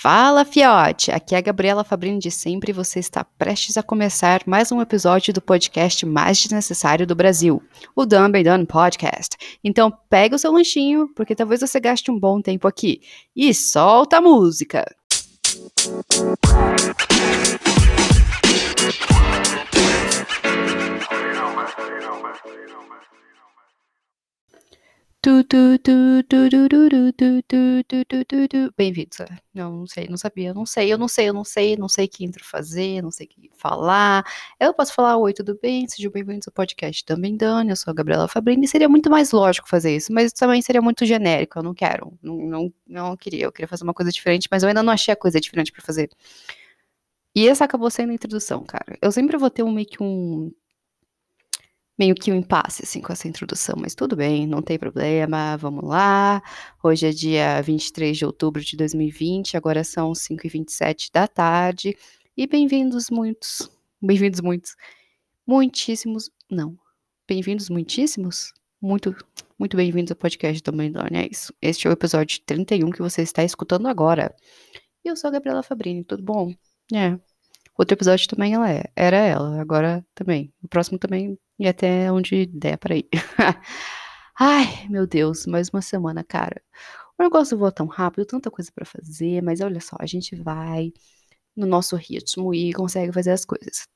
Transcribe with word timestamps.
Fala, 0.00 0.44
fiote! 0.44 1.10
Aqui 1.10 1.34
é 1.34 1.38
a 1.38 1.40
Gabriela 1.40 1.82
Fabrini 1.82 2.20
de 2.20 2.30
sempre 2.30 2.70
e 2.70 2.72
você 2.72 3.00
está 3.00 3.24
prestes 3.24 3.76
a 3.76 3.82
começar 3.82 4.42
mais 4.46 4.70
um 4.70 4.80
episódio 4.80 5.34
do 5.34 5.42
podcast 5.42 6.06
mais 6.06 6.38
desnecessário 6.38 7.04
do 7.04 7.16
Brasil, 7.16 7.60
o 7.96 8.06
Dumb 8.06 8.38
and 8.38 8.44
Done 8.44 8.64
Podcast. 8.64 9.36
Então 9.62 9.92
pega 10.08 10.36
o 10.36 10.38
seu 10.38 10.52
lanchinho, 10.52 11.08
porque 11.16 11.34
talvez 11.34 11.62
você 11.62 11.80
gaste 11.80 12.12
um 12.12 12.18
bom 12.18 12.40
tempo 12.40 12.68
aqui. 12.68 13.00
E 13.34 13.52
solta 13.52 14.18
a 14.18 14.20
música! 14.20 14.86
Tu, 15.74 15.98
Bem-vindos. 28.76 29.18
Não, 29.52 29.84
sei, 29.84 30.06
não 30.08 30.16
sabia, 30.16 30.54
não 30.54 30.64
sei, 30.64 30.92
eu 30.92 30.96
não 30.96 31.08
sei, 31.08 31.28
eu 31.28 31.34
não 31.34 31.44
sei, 31.44 31.76
não 31.76 31.88
sei 31.88 32.06
que 32.06 32.24
intro 32.24 32.44
fazer, 32.44 33.02
não 33.02 33.10
sei 33.10 33.26
o 33.26 33.28
que 33.28 33.50
falar. 33.56 34.24
Eu 34.60 34.72
posso 34.72 34.94
falar, 34.94 35.16
oi, 35.16 35.32
tudo 35.34 35.58
bem? 35.60 35.88
Sejam 35.88 36.12
bem-vindos 36.12 36.46
ao 36.46 36.54
podcast 36.54 37.04
Também 37.04 37.36
Dani, 37.36 37.70
eu 37.70 37.76
sou 37.76 37.90
a 37.90 37.94
Gabriela 37.94 38.28
Fabrini. 38.28 38.68
Seria 38.68 38.88
muito 38.88 39.10
mais 39.10 39.32
lógico 39.32 39.68
fazer 39.68 39.96
isso, 39.96 40.12
mas 40.12 40.32
também 40.32 40.62
seria 40.62 40.80
muito 40.80 41.04
genérico, 41.04 41.58
eu 41.58 41.64
não 41.64 41.74
quero, 41.74 42.16
não, 42.22 42.36
não, 42.36 42.72
não 42.86 43.16
queria, 43.16 43.46
eu 43.46 43.52
queria 43.52 43.66
fazer 43.68 43.82
uma 43.82 43.94
coisa 43.94 44.12
diferente, 44.12 44.46
mas 44.48 44.62
eu 44.62 44.68
ainda 44.68 44.84
não 44.84 44.92
achei 44.92 45.12
a 45.12 45.16
coisa 45.16 45.40
diferente 45.40 45.72
pra 45.72 45.82
fazer. 45.82 46.10
E 47.34 47.48
essa 47.48 47.64
acabou 47.64 47.90
sendo 47.90 48.10
a 48.10 48.14
introdução, 48.14 48.64
cara. 48.64 48.96
Eu 49.00 49.12
sempre 49.12 49.36
vou 49.36 49.50
ter 49.50 49.62
um 49.62 49.70
meio 49.72 49.86
que 49.86 50.02
um 50.02 50.52
meio 51.98 52.14
que 52.14 52.30
um 52.30 52.36
impasse, 52.36 52.84
assim, 52.84 53.00
com 53.00 53.12
essa 53.12 53.26
introdução, 53.26 53.74
mas 53.78 53.94
tudo 53.94 54.14
bem, 54.14 54.46
não 54.46 54.62
tem 54.62 54.78
problema, 54.78 55.56
vamos 55.56 55.84
lá. 55.84 56.40
Hoje 56.82 57.06
é 57.06 57.10
dia 57.10 57.60
23 57.60 58.16
de 58.16 58.24
outubro 58.24 58.62
de 58.62 58.76
2020, 58.76 59.56
agora 59.56 59.82
são 59.82 60.12
5h27 60.12 61.10
da 61.12 61.26
tarde, 61.26 61.96
e 62.36 62.46
bem-vindos 62.46 63.10
muitos, 63.10 63.68
bem-vindos 64.00 64.40
muitos, 64.40 64.76
muitíssimos, 65.44 66.30
não, 66.48 66.78
bem-vindos 67.26 67.68
muitíssimos, 67.68 68.52
muito, 68.80 69.16
muito 69.58 69.76
bem-vindos 69.76 70.12
ao 70.12 70.16
podcast 70.16 70.62
do 70.62 70.72
Mendone, 70.72 71.16
é 71.18 71.28
isso. 71.28 71.52
Este 71.60 71.88
é 71.88 71.90
o 71.90 71.92
episódio 71.92 72.40
31 72.46 72.90
que 72.90 73.02
você 73.02 73.22
está 73.22 73.42
escutando 73.42 73.88
agora. 73.88 74.32
E 75.04 75.08
eu 75.08 75.16
sou 75.16 75.26
a 75.28 75.32
Gabriela 75.32 75.64
Fabrini, 75.64 76.04
tudo 76.04 76.22
bom? 76.22 76.54
É, 76.94 77.18
Outro 77.78 77.94
episódio 77.94 78.26
também 78.26 78.54
ela 78.54 78.68
é, 78.68 78.82
era 78.96 79.16
ela, 79.16 79.60
agora 79.60 80.04
também. 80.12 80.52
O 80.60 80.66
próximo 80.66 80.98
também 80.98 81.38
e 81.58 81.66
até 81.66 82.10
onde 82.12 82.46
der 82.46 82.78
para 82.78 82.96
ir. 82.96 83.08
Ai, 84.38 84.86
meu 84.88 85.06
Deus, 85.06 85.46
mais 85.46 85.68
uma 85.68 85.82
semana, 85.82 86.22
cara. 86.22 86.62
O 87.18 87.22
negócio 87.22 87.58
voa 87.58 87.72
tão 87.72 87.86
rápido, 87.86 88.24
tanta 88.24 88.50
coisa 88.50 88.70
para 88.72 88.84
fazer, 88.84 89.42
mas 89.42 89.60
olha 89.60 89.80
só, 89.80 89.96
a 89.98 90.06
gente 90.06 90.36
vai 90.36 90.92
no 91.56 91.66
nosso 91.66 91.96
ritmo 91.96 92.54
e 92.54 92.72
consegue 92.72 93.12
fazer 93.12 93.32
as 93.32 93.44
coisas. 93.44 93.88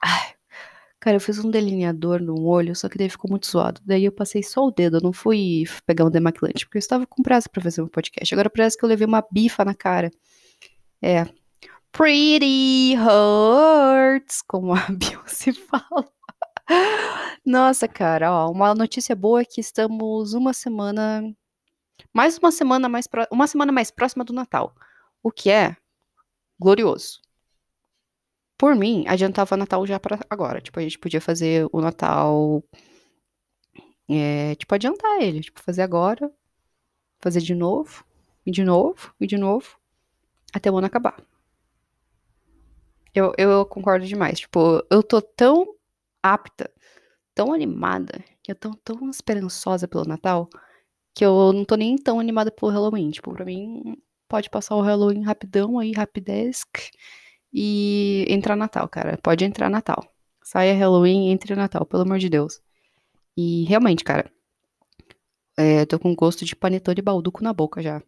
Ai, 0.00 0.34
cara, 1.00 1.16
eu 1.16 1.20
fiz 1.20 1.38
um 1.44 1.50
delineador 1.50 2.22
no 2.22 2.40
olho, 2.44 2.76
só 2.76 2.88
que 2.88 2.96
daí 2.96 3.10
ficou 3.10 3.28
muito 3.28 3.48
zoado. 3.48 3.80
Daí 3.84 4.04
eu 4.04 4.12
passei 4.12 4.42
só 4.42 4.64
o 4.66 4.70
dedo, 4.70 4.98
eu 4.98 5.02
não 5.02 5.12
fui 5.12 5.64
pegar 5.86 6.04
um 6.04 6.10
demaquilante, 6.10 6.64
porque 6.66 6.78
eu 6.78 6.80
estava 6.80 7.06
com 7.06 7.22
pressa 7.22 7.48
para 7.48 7.62
fazer 7.62 7.82
um 7.82 7.88
podcast. 7.88 8.32
Agora 8.32 8.48
parece 8.48 8.78
que 8.78 8.84
eu 8.84 8.88
levei 8.88 9.06
uma 9.06 9.24
bifa 9.32 9.64
na 9.64 9.74
cara. 9.74 10.10
É, 11.02 11.24
Pretty 11.92 12.94
Hurts, 12.96 14.42
como 14.42 14.74
a 14.74 14.86
Beyoncé 14.90 15.52
fala. 15.52 16.08
Nossa, 17.44 17.88
cara, 17.88 18.32
ó, 18.32 18.50
uma 18.50 18.74
notícia 18.74 19.14
boa 19.16 19.40
é 19.42 19.44
que 19.44 19.60
estamos 19.60 20.34
uma 20.34 20.52
semana, 20.52 21.22
mais 22.12 22.38
uma 22.38 22.52
semana 22.52 22.88
mais 22.88 23.06
pro... 23.06 23.26
uma 23.30 23.46
semana 23.46 23.72
mais 23.72 23.90
próxima 23.90 24.24
do 24.24 24.32
Natal, 24.32 24.74
o 25.22 25.30
que 25.30 25.50
é 25.50 25.76
glorioso. 26.58 27.20
Por 28.58 28.74
mim, 28.76 29.04
adiantava 29.08 29.56
Natal 29.56 29.86
já 29.86 29.98
para 29.98 30.20
agora, 30.28 30.60
tipo 30.60 30.78
a 30.78 30.82
gente 30.82 30.98
podia 30.98 31.20
fazer 31.20 31.66
o 31.72 31.80
Natal, 31.80 32.62
é, 34.08 34.54
tipo 34.56 34.74
adiantar 34.74 35.20
ele, 35.20 35.40
tipo 35.40 35.60
fazer 35.62 35.82
agora, 35.82 36.30
fazer 37.20 37.40
de 37.40 37.54
novo, 37.54 38.04
e 38.44 38.50
de 38.50 38.64
novo, 38.64 39.14
e 39.20 39.26
de 39.26 39.36
novo, 39.38 39.78
até 40.52 40.70
o 40.70 40.76
ano 40.76 40.86
acabar. 40.86 41.16
Eu, 43.14 43.32
eu 43.36 43.66
concordo 43.66 44.06
demais. 44.06 44.40
Tipo, 44.40 44.84
eu 44.90 45.02
tô 45.02 45.20
tão 45.20 45.66
apta, 46.22 46.70
tão 47.34 47.52
animada, 47.52 48.22
que 48.42 48.52
eu 48.52 48.54
tô 48.56 48.74
tão 48.84 49.10
esperançosa 49.10 49.88
pelo 49.88 50.04
Natal, 50.04 50.48
que 51.14 51.24
eu 51.24 51.52
não 51.52 51.64
tô 51.64 51.76
nem 51.76 51.96
tão 51.96 52.20
animada 52.20 52.50
pelo 52.50 52.72
Halloween. 52.72 53.10
Tipo, 53.10 53.32
pra 53.32 53.44
mim, 53.44 53.96
pode 54.28 54.50
passar 54.50 54.76
o 54.76 54.82
Halloween 54.82 55.22
rapidão 55.22 55.78
aí, 55.78 55.92
rapidez, 55.92 56.64
e 57.52 58.24
entrar 58.28 58.56
Natal, 58.56 58.88
cara. 58.88 59.18
Pode 59.22 59.44
entrar 59.44 59.68
Natal. 59.68 60.04
Saia 60.42 60.74
Halloween, 60.74 61.30
entre 61.30 61.54
Natal, 61.54 61.84
pelo 61.86 62.02
amor 62.02 62.18
de 62.18 62.28
Deus. 62.28 62.60
E 63.36 63.64
realmente, 63.64 64.04
cara, 64.04 64.30
é, 65.56 65.84
tô 65.86 65.98
com 65.98 66.14
gosto 66.14 66.44
de 66.44 66.56
panetone 66.56 67.02
balduco 67.02 67.42
na 67.42 67.52
boca 67.52 67.82
já. 67.82 68.02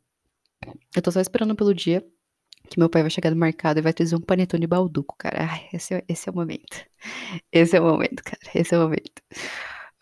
Eu 0.94 1.02
tô 1.02 1.10
só 1.10 1.20
esperando 1.20 1.56
pelo 1.56 1.74
dia 1.74 2.04
que 2.68 2.78
meu 2.78 2.88
pai 2.88 3.02
vai 3.02 3.10
chegar 3.10 3.30
no 3.30 3.36
mercado 3.36 3.78
e 3.78 3.82
vai 3.82 3.92
trazer 3.92 4.16
um 4.16 4.20
panetone 4.20 4.66
balduco, 4.66 5.14
cara. 5.18 5.44
Ai, 5.50 5.68
esse, 5.72 5.94
é, 5.94 6.04
esse 6.08 6.28
é 6.28 6.32
o 6.32 6.34
momento. 6.34 6.84
Esse 7.52 7.76
é 7.76 7.80
o 7.80 7.84
momento, 7.84 8.22
cara. 8.22 8.38
Esse 8.54 8.74
é 8.74 8.78
o 8.78 8.82
momento. 8.82 9.22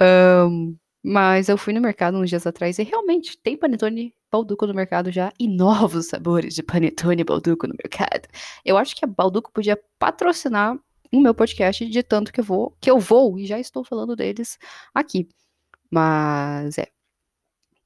Um, 0.01 0.77
mas 1.03 1.49
eu 1.49 1.57
fui 1.57 1.73
no 1.73 1.81
mercado 1.81 2.19
uns 2.19 2.29
dias 2.29 2.47
atrás 2.47 2.79
e 2.79 2.83
realmente 2.83 3.39
tem 3.39 3.57
panetone 3.57 4.15
balduco 4.31 4.67
no 4.67 4.75
mercado 4.75 5.11
já 5.11 5.33
e 5.39 5.49
novos 5.49 6.07
sabores 6.07 6.55
de 6.55 6.63
panetone 6.63 7.25
balduco 7.25 7.67
no 7.67 7.75
mercado. 7.83 8.29
Eu 8.65 8.77
acho 8.77 8.95
que 8.95 9.05
a 9.05 9.09
Balduco 9.09 9.51
podia 9.53 9.79
patrocinar 9.99 10.79
o 11.13 11.21
meu 11.21 11.35
podcast 11.35 11.85
de 11.87 12.03
tanto 12.03 12.33
que 12.33 12.41
eu 12.41 12.45
vou, 12.45 12.77
que 12.81 12.91
eu 12.91 12.99
vou 12.99 13.39
e 13.39 13.47
já 13.47 13.59
estou 13.59 13.83
falando 13.85 14.15
deles 14.15 14.59
aqui. 14.95 15.29
Mas 15.91 16.79
é, 16.79 16.89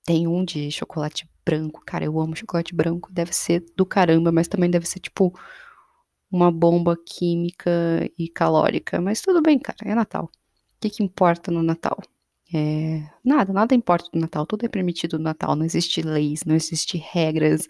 tem 0.04 0.26
um 0.28 0.44
de 0.44 0.70
chocolate 0.70 1.28
branco. 1.44 1.82
Cara, 1.84 2.04
eu 2.04 2.20
amo 2.20 2.37
chocolate 2.37 2.75
branco. 2.75 3.12
Deve 3.12 3.32
ser 3.32 3.65
do 3.76 3.87
caramba, 3.87 4.31
mas 4.31 4.48
também 4.48 4.70
deve 4.70 4.87
ser 4.87 5.00
tipo 5.00 5.32
uma 6.31 6.50
bomba 6.50 6.97
química 7.06 7.70
e 8.19 8.28
calórica. 8.28 9.00
Mas 9.00 9.20
tudo 9.20 9.42
bem, 9.42 9.59
cara. 9.59 9.78
É 9.84 9.94
Natal. 9.94 10.25
O 10.25 10.31
que, 10.81 10.91
que 10.91 11.03
importa 11.03 11.50
no 11.50 11.62
Natal? 11.62 11.98
É, 12.53 13.03
nada, 13.25 13.53
nada 13.53 13.75
importa 13.75 14.10
no 14.12 14.20
Natal. 14.20 14.47
Tudo 14.47 14.65
é 14.66 14.69
permitido 14.69 15.19
no 15.19 15.25
Natal. 15.25 15.56
Não 15.56 15.65
existe 15.65 16.03
leis, 16.03 16.44
não 16.44 16.54
existe 16.54 16.98
regras, 16.98 17.66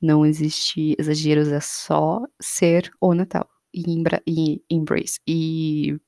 não 0.00 0.24
existe 0.26 0.94
exageros. 0.98 1.48
É 1.48 1.60
só 1.60 2.22
ser 2.40 2.90
o 3.00 3.14
Natal 3.14 3.48
e, 3.74 3.84
e 4.26 4.62
embrace 4.70 5.20
e 5.26 5.98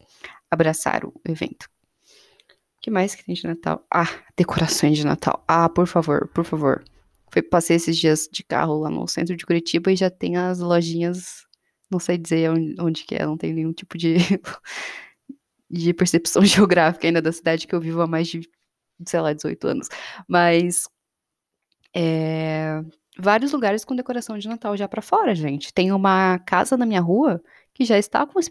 abraçar 0.50 1.04
o 1.06 1.15
evento 1.27 1.72
que 2.82 2.91
mais 2.91 3.15
que 3.15 3.25
tem 3.25 3.34
de 3.34 3.47
Natal? 3.47 3.87
Ah, 3.91 4.09
decorações 4.37 4.98
de 4.98 5.06
Natal. 5.06 5.43
Ah, 5.47 5.69
por 5.69 5.87
favor, 5.87 6.28
por 6.34 6.44
favor. 6.44 6.84
Foi, 7.32 7.41
passei 7.41 7.76
esses 7.76 7.97
dias 7.97 8.28
de 8.31 8.43
carro 8.43 8.81
lá 8.81 8.91
no 8.91 9.06
centro 9.06 9.37
de 9.37 9.47
Curitiba 9.47 9.93
e 9.93 9.97
já 9.97 10.10
tem 10.10 10.37
as 10.37 10.59
lojinhas. 10.59 11.47
Não 11.91 12.00
sei 12.00 12.19
dizer 12.19 12.50
onde, 12.50 12.75
onde 12.81 13.04
que 13.04 13.15
é, 13.15 13.25
não 13.25 13.37
tem 13.37 13.54
nenhum 13.54 13.72
tipo 13.72 13.97
de, 13.97 14.16
de 15.71 15.94
percepção 15.94 16.42
geográfica 16.44 17.06
ainda 17.06 17.22
da 17.22 17.32
cidade 17.32 17.66
que 17.66 17.75
eu 17.75 17.81
vivo 17.81 18.03
há 18.03 18.06
mais 18.06 18.26
de, 18.28 18.41
sei 19.06 19.21
lá, 19.21 19.32
18 19.32 19.69
anos. 19.69 19.88
Mas 20.28 20.88
é, 21.94 22.82
vários 23.16 23.53
lugares 23.53 23.84
com 23.84 23.94
decoração 23.94 24.37
de 24.38 24.48
Natal 24.48 24.76
já 24.76 24.88
para 24.88 25.03
fora, 25.03 25.34
gente. 25.34 25.72
Tem 25.72 25.92
uma 25.92 26.38
casa 26.41 26.76
na 26.76 26.84
minha 26.84 27.00
rua 27.00 27.41
que 27.82 27.84
já 27.84 27.98
está 27.98 28.25
com 28.25 28.38
o 28.38 28.43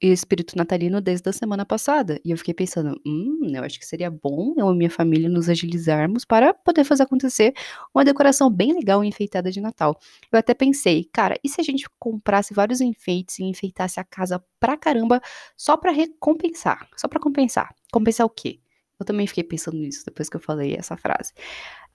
espírito 0.00 0.56
natalino 0.56 1.00
desde 1.00 1.30
a 1.30 1.32
semana 1.32 1.64
passada. 1.64 2.20
E 2.24 2.32
eu 2.32 2.36
fiquei 2.36 2.52
pensando, 2.52 3.00
hum, 3.06 3.52
eu 3.54 3.62
acho 3.62 3.78
que 3.78 3.86
seria 3.86 4.10
bom 4.10 4.52
eu 4.56 4.68
e 4.72 4.76
minha 4.76 4.90
família 4.90 5.28
nos 5.28 5.48
agilizarmos 5.48 6.24
para 6.24 6.52
poder 6.52 6.82
fazer 6.82 7.04
acontecer 7.04 7.54
uma 7.94 8.04
decoração 8.04 8.50
bem 8.50 8.74
legal 8.74 9.04
e 9.04 9.06
enfeitada 9.06 9.48
de 9.52 9.60
Natal. 9.60 9.96
Eu 10.32 10.38
até 10.40 10.54
pensei, 10.54 11.04
cara, 11.12 11.38
e 11.44 11.48
se 11.48 11.60
a 11.60 11.64
gente 11.64 11.88
comprasse 12.00 12.52
vários 12.52 12.80
enfeites 12.80 13.38
e 13.38 13.44
enfeitasse 13.44 14.00
a 14.00 14.04
casa 14.04 14.42
pra 14.58 14.76
caramba 14.76 15.20
só 15.56 15.76
para 15.76 15.92
recompensar? 15.92 16.88
Só 16.96 17.06
para 17.06 17.20
compensar. 17.20 17.72
Compensar 17.92 18.26
o 18.26 18.30
quê? 18.30 18.58
Eu 18.98 19.06
também 19.06 19.26
fiquei 19.28 19.44
pensando 19.44 19.76
nisso 19.76 20.04
depois 20.04 20.28
que 20.28 20.36
eu 20.36 20.40
falei 20.40 20.74
essa 20.74 20.96
frase. 20.96 21.32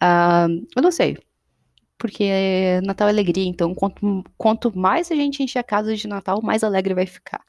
Uh, 0.02 0.66
eu 0.74 0.82
não 0.82 0.92
sei 0.92 1.18
porque 1.98 2.80
Natal 2.84 3.08
é 3.08 3.12
alegria, 3.12 3.46
então 3.46 3.74
quanto, 3.74 4.24
quanto 4.38 4.78
mais 4.78 5.12
a 5.12 5.16
gente 5.16 5.42
encher 5.44 5.60
a 5.60 5.64
casa 5.64 5.96
de 5.96 6.08
Natal, 6.08 6.42
mais 6.42 6.64
alegre 6.64 6.94
vai 6.94 7.06
ficar. 7.06 7.44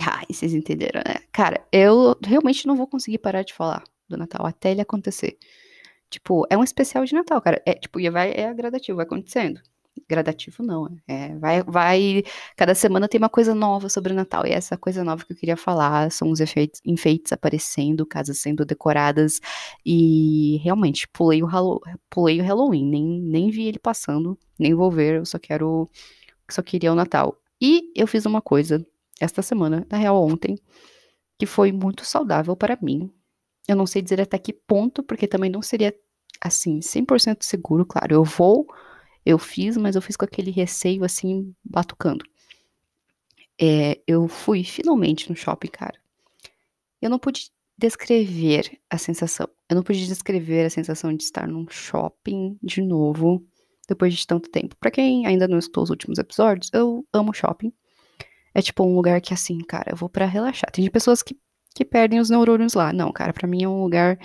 Ai, 0.00 0.26
vocês 0.30 0.52
entenderam, 0.54 1.02
né? 1.06 1.14
Cara, 1.32 1.66
eu 1.72 2.16
realmente 2.24 2.66
não 2.66 2.76
vou 2.76 2.86
conseguir 2.86 3.18
parar 3.18 3.42
de 3.42 3.54
falar 3.54 3.82
do 4.08 4.16
Natal 4.16 4.44
até 4.46 4.70
ele 4.70 4.80
acontecer. 4.80 5.38
Tipo, 6.10 6.46
é 6.50 6.56
um 6.56 6.64
especial 6.64 7.04
de 7.04 7.14
Natal, 7.14 7.40
cara. 7.40 7.62
É, 7.66 7.74
tipo, 7.74 7.98
vai, 8.10 8.32
é 8.32 8.52
gradativo, 8.54 8.96
vai 8.96 9.06
acontecendo. 9.06 9.60
Gradativo, 10.08 10.62
não. 10.62 10.88
É, 11.06 11.34
vai, 11.36 11.62
vai. 11.62 12.22
Cada 12.56 12.74
semana 12.74 13.08
tem 13.08 13.18
uma 13.18 13.28
coisa 13.28 13.54
nova 13.54 13.88
sobre 13.88 14.12
o 14.12 14.16
Natal. 14.16 14.46
E 14.46 14.50
essa 14.50 14.76
coisa 14.76 15.04
nova 15.04 15.24
que 15.24 15.32
eu 15.32 15.36
queria 15.36 15.56
falar 15.56 16.10
são 16.10 16.30
os 16.30 16.40
efeitos, 16.40 16.80
enfeites 16.84 17.32
aparecendo, 17.32 18.06
casas 18.06 18.38
sendo 18.38 18.64
decoradas. 18.64 19.40
E 19.84 20.58
realmente, 20.62 21.08
pulei 21.08 21.42
o, 21.42 21.48
pulei 22.10 22.40
o 22.40 22.44
Halloween. 22.44 22.88
Nem, 22.88 23.20
nem 23.20 23.50
vi 23.50 23.66
ele 23.66 23.78
passando, 23.78 24.38
nem 24.58 24.74
vou 24.74 24.90
ver. 24.90 25.16
Eu 25.16 25.26
só 25.26 25.38
quero. 25.38 25.90
Só 26.50 26.62
queria 26.62 26.92
o 26.92 26.94
Natal. 26.94 27.36
E 27.60 27.92
eu 27.94 28.06
fiz 28.06 28.26
uma 28.26 28.40
coisa 28.42 28.84
esta 29.20 29.42
semana, 29.42 29.86
na 29.90 29.96
real 29.98 30.22
ontem, 30.22 30.58
que 31.38 31.46
foi 31.46 31.72
muito 31.72 32.04
saudável 32.04 32.54
para 32.56 32.78
mim. 32.80 33.10
Eu 33.66 33.76
não 33.76 33.86
sei 33.86 34.02
dizer 34.02 34.20
até 34.20 34.38
que 34.38 34.52
ponto, 34.52 35.02
porque 35.02 35.26
também 35.26 35.50
não 35.50 35.62
seria 35.62 35.94
assim, 36.40 36.80
100% 36.80 37.38
seguro, 37.42 37.84
claro. 37.84 38.14
Eu 38.14 38.24
vou, 38.24 38.66
eu 39.26 39.38
fiz, 39.38 39.76
mas 39.76 39.96
eu 39.96 40.00
fiz 40.00 40.16
com 40.16 40.24
aquele 40.24 40.52
receio 40.52 41.02
assim, 41.02 41.52
batucando. 41.64 42.24
É, 43.60 44.00
eu 44.06 44.28
fui 44.28 44.62
finalmente 44.62 45.28
no 45.28 45.34
shopping, 45.34 45.68
cara. 45.68 45.98
Eu 47.02 47.10
não 47.10 47.18
pude 47.18 47.50
descrever 47.76 48.78
a 48.88 48.96
sensação. 48.96 49.48
Eu 49.68 49.74
não 49.74 49.82
pude 49.82 50.06
descrever 50.06 50.66
a 50.66 50.70
sensação 50.70 51.12
de 51.12 51.24
estar 51.24 51.48
num 51.48 51.66
shopping 51.68 52.56
de 52.62 52.80
novo, 52.80 53.44
depois 53.88 54.14
de 54.14 54.24
tanto 54.24 54.48
tempo. 54.48 54.76
Para 54.76 54.92
quem 54.92 55.26
ainda 55.26 55.48
não 55.48 55.58
escutou 55.58 55.82
os 55.82 55.90
últimos 55.90 56.18
episódios, 56.18 56.70
eu 56.72 57.04
amo 57.12 57.34
shopping. 57.34 57.72
É 58.54 58.62
tipo 58.62 58.84
um 58.84 58.94
lugar 58.94 59.20
que 59.20 59.34
assim, 59.34 59.58
cara, 59.58 59.90
eu 59.90 59.96
vou 59.96 60.08
para 60.08 60.24
relaxar. 60.24 60.70
Tem 60.70 60.88
pessoas 60.88 61.20
que, 61.20 61.36
que 61.74 61.84
perdem 61.84 62.20
os 62.20 62.30
neurônios 62.30 62.74
lá. 62.74 62.92
Não, 62.92 63.12
cara, 63.12 63.32
para 63.32 63.48
mim 63.48 63.64
é 63.64 63.68
um 63.68 63.82
lugar 63.82 64.18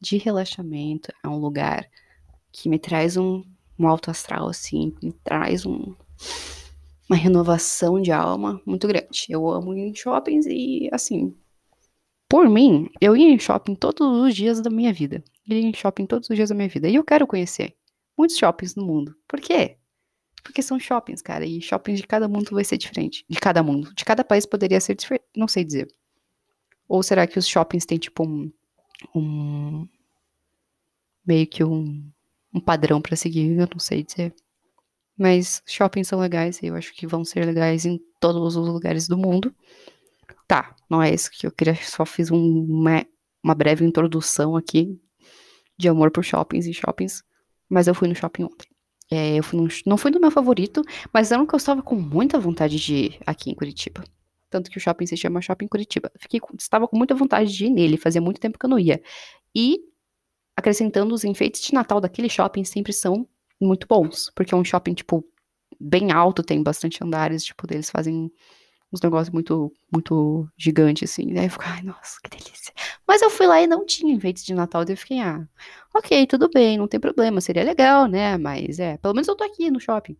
de 0.00 0.16
relaxamento, 0.16 1.12
é 1.22 1.28
um 1.28 1.36
lugar 1.36 1.86
que 2.50 2.68
me 2.68 2.78
traz 2.78 3.16
um, 3.16 3.42
um 3.78 3.86
alto 3.86 4.10
astral, 4.10 4.48
assim, 4.48 4.94
me 5.02 5.12
traz 5.12 5.64
um, 5.64 5.94
uma 7.08 7.16
renovação 7.16 8.00
de 8.00 8.12
alma 8.12 8.60
muito 8.66 8.86
grande. 8.86 9.26
Eu 9.28 9.48
amo 9.48 9.74
ir 9.74 9.80
em 9.80 9.94
shoppings 9.94 10.46
e, 10.46 10.88
assim, 10.92 11.34
por 12.28 12.48
mim, 12.48 12.90
eu 13.00 13.16
ia 13.16 13.28
em 13.28 13.38
shopping 13.38 13.74
todos 13.74 14.06
os 14.06 14.34
dias 14.34 14.60
da 14.60 14.68
minha 14.68 14.92
vida. 14.92 15.24
Eu 15.48 15.56
ia 15.56 15.66
em 15.66 15.72
shopping 15.74 16.04
todos 16.06 16.28
os 16.28 16.36
dias 16.36 16.50
da 16.50 16.54
minha 16.54 16.68
vida. 16.68 16.88
E 16.88 16.94
eu 16.94 17.04
quero 17.04 17.26
conhecer 17.26 17.74
muitos 18.16 18.36
shoppings 18.36 18.74
no 18.74 18.84
mundo. 18.84 19.16
Por 19.26 19.40
quê? 19.40 19.78
Porque 20.42 20.60
são 20.60 20.78
shoppings, 20.78 21.22
cara. 21.22 21.46
E 21.46 21.60
shoppings 21.62 22.00
de 22.00 22.06
cada 22.06 22.28
mundo 22.28 22.50
vai 22.52 22.64
ser 22.64 22.76
diferente. 22.76 23.24
De 23.28 23.40
cada 23.40 23.62
mundo. 23.62 23.94
De 23.94 24.04
cada 24.04 24.22
país 24.22 24.44
poderia 24.44 24.80
ser 24.80 24.94
diferente. 24.94 25.24
Não 25.34 25.48
sei 25.48 25.64
dizer. 25.64 25.88
Ou 26.86 27.02
será 27.02 27.26
que 27.26 27.38
os 27.38 27.46
shoppings 27.46 27.86
têm, 27.86 27.98
tipo, 27.98 28.24
um, 28.24 28.52
um 29.14 29.88
meio 31.26 31.46
que 31.46 31.64
um, 31.64 32.10
um 32.52 32.60
padrão 32.60 33.00
para 33.00 33.16
seguir, 33.16 33.50
eu 33.58 33.68
não 33.70 33.78
sei 33.78 34.02
dizer. 34.02 34.34
Mas 35.16 35.62
shoppings 35.66 36.08
são 36.08 36.20
legais 36.20 36.62
e 36.62 36.66
eu 36.66 36.76
acho 36.76 36.94
que 36.94 37.06
vão 37.06 37.24
ser 37.24 37.44
legais 37.44 37.84
em 37.84 38.00
todos 38.20 38.56
os 38.56 38.68
lugares 38.68 39.08
do 39.08 39.18
mundo. 39.18 39.54
Tá, 40.46 40.74
não 40.88 41.02
é 41.02 41.12
isso 41.12 41.30
que 41.30 41.46
eu 41.46 41.52
queria, 41.52 41.74
só 41.74 42.06
fiz 42.06 42.30
um, 42.30 42.38
uma, 42.38 43.04
uma 43.42 43.54
breve 43.54 43.84
introdução 43.84 44.56
aqui 44.56 44.98
de 45.76 45.88
amor 45.88 46.10
por 46.10 46.24
shoppings 46.24 46.66
e 46.66 46.72
shoppings, 46.72 47.22
mas 47.68 47.86
eu 47.86 47.94
fui 47.94 48.08
no 48.08 48.14
shopping 48.14 48.44
ontem. 48.44 48.68
É, 49.10 49.38
eu 49.38 49.42
fui 49.42 49.68
não 49.86 49.96
fui 49.96 50.10
no 50.10 50.20
meu 50.20 50.30
favorito, 50.30 50.82
mas 51.12 51.32
era 51.32 51.40
um 51.40 51.46
que 51.46 51.54
eu 51.54 51.58
estava 51.58 51.82
com 51.82 51.94
muita 51.94 52.38
vontade 52.38 52.78
de 52.78 52.94
ir 52.94 53.18
aqui 53.26 53.50
em 53.50 53.54
Curitiba. 53.54 54.04
Tanto 54.50 54.70
que 54.70 54.78
o 54.78 54.80
shopping 54.80 55.06
se 55.06 55.16
chama 55.16 55.42
Shopping 55.42 55.68
Curitiba. 55.68 56.10
Fiquei, 56.18 56.40
estava 56.58 56.88
com 56.88 56.96
muita 56.96 57.14
vontade 57.14 57.52
de 57.52 57.66
ir 57.66 57.70
nele, 57.70 57.96
fazia 57.96 58.20
muito 58.20 58.40
tempo 58.40 58.58
que 58.58 58.64
eu 58.64 58.70
não 58.70 58.78
ia. 58.78 59.02
E, 59.54 59.80
acrescentando, 60.58 61.14
os 61.14 61.24
enfeites 61.24 61.62
de 61.62 61.72
Natal 61.72 62.00
daquele 62.00 62.28
shopping 62.28 62.64
sempre 62.64 62.92
são 62.92 63.26
muito 63.60 63.86
bons. 63.86 64.30
Porque 64.34 64.52
é 64.52 64.56
um 64.56 64.64
shopping, 64.64 64.94
tipo, 64.94 65.24
bem 65.78 66.10
alto, 66.10 66.42
tem 66.42 66.62
bastante 66.62 67.02
andares, 67.02 67.44
tipo, 67.44 67.64
eles 67.70 67.88
fazem 67.88 68.30
uns 68.92 69.00
negócios 69.00 69.30
muito, 69.30 69.72
muito 69.92 70.48
gigantes, 70.56 71.10
assim. 71.10 71.32
Daí 71.32 71.46
eu 71.46 71.50
fico, 71.50 71.64
ai, 71.64 71.82
nossa, 71.82 72.18
que 72.22 72.30
delícia. 72.30 72.72
Mas 73.06 73.22
eu 73.22 73.30
fui 73.30 73.46
lá 73.46 73.60
e 73.62 73.66
não 73.66 73.86
tinha 73.86 74.12
enfeites 74.12 74.44
de 74.44 74.54
Natal, 74.54 74.84
daí 74.84 74.94
eu 74.94 74.98
fiquei, 74.98 75.20
ah, 75.20 75.46
ok, 75.94 76.26
tudo 76.26 76.50
bem, 76.52 76.76
não 76.76 76.88
tem 76.88 76.98
problema, 76.98 77.40
seria 77.40 77.62
legal, 77.62 78.06
né? 78.06 78.36
Mas 78.36 78.80
é, 78.80 78.96
pelo 78.96 79.14
menos 79.14 79.28
eu 79.28 79.36
tô 79.36 79.44
aqui 79.44 79.70
no 79.70 79.80
shopping. 79.80 80.16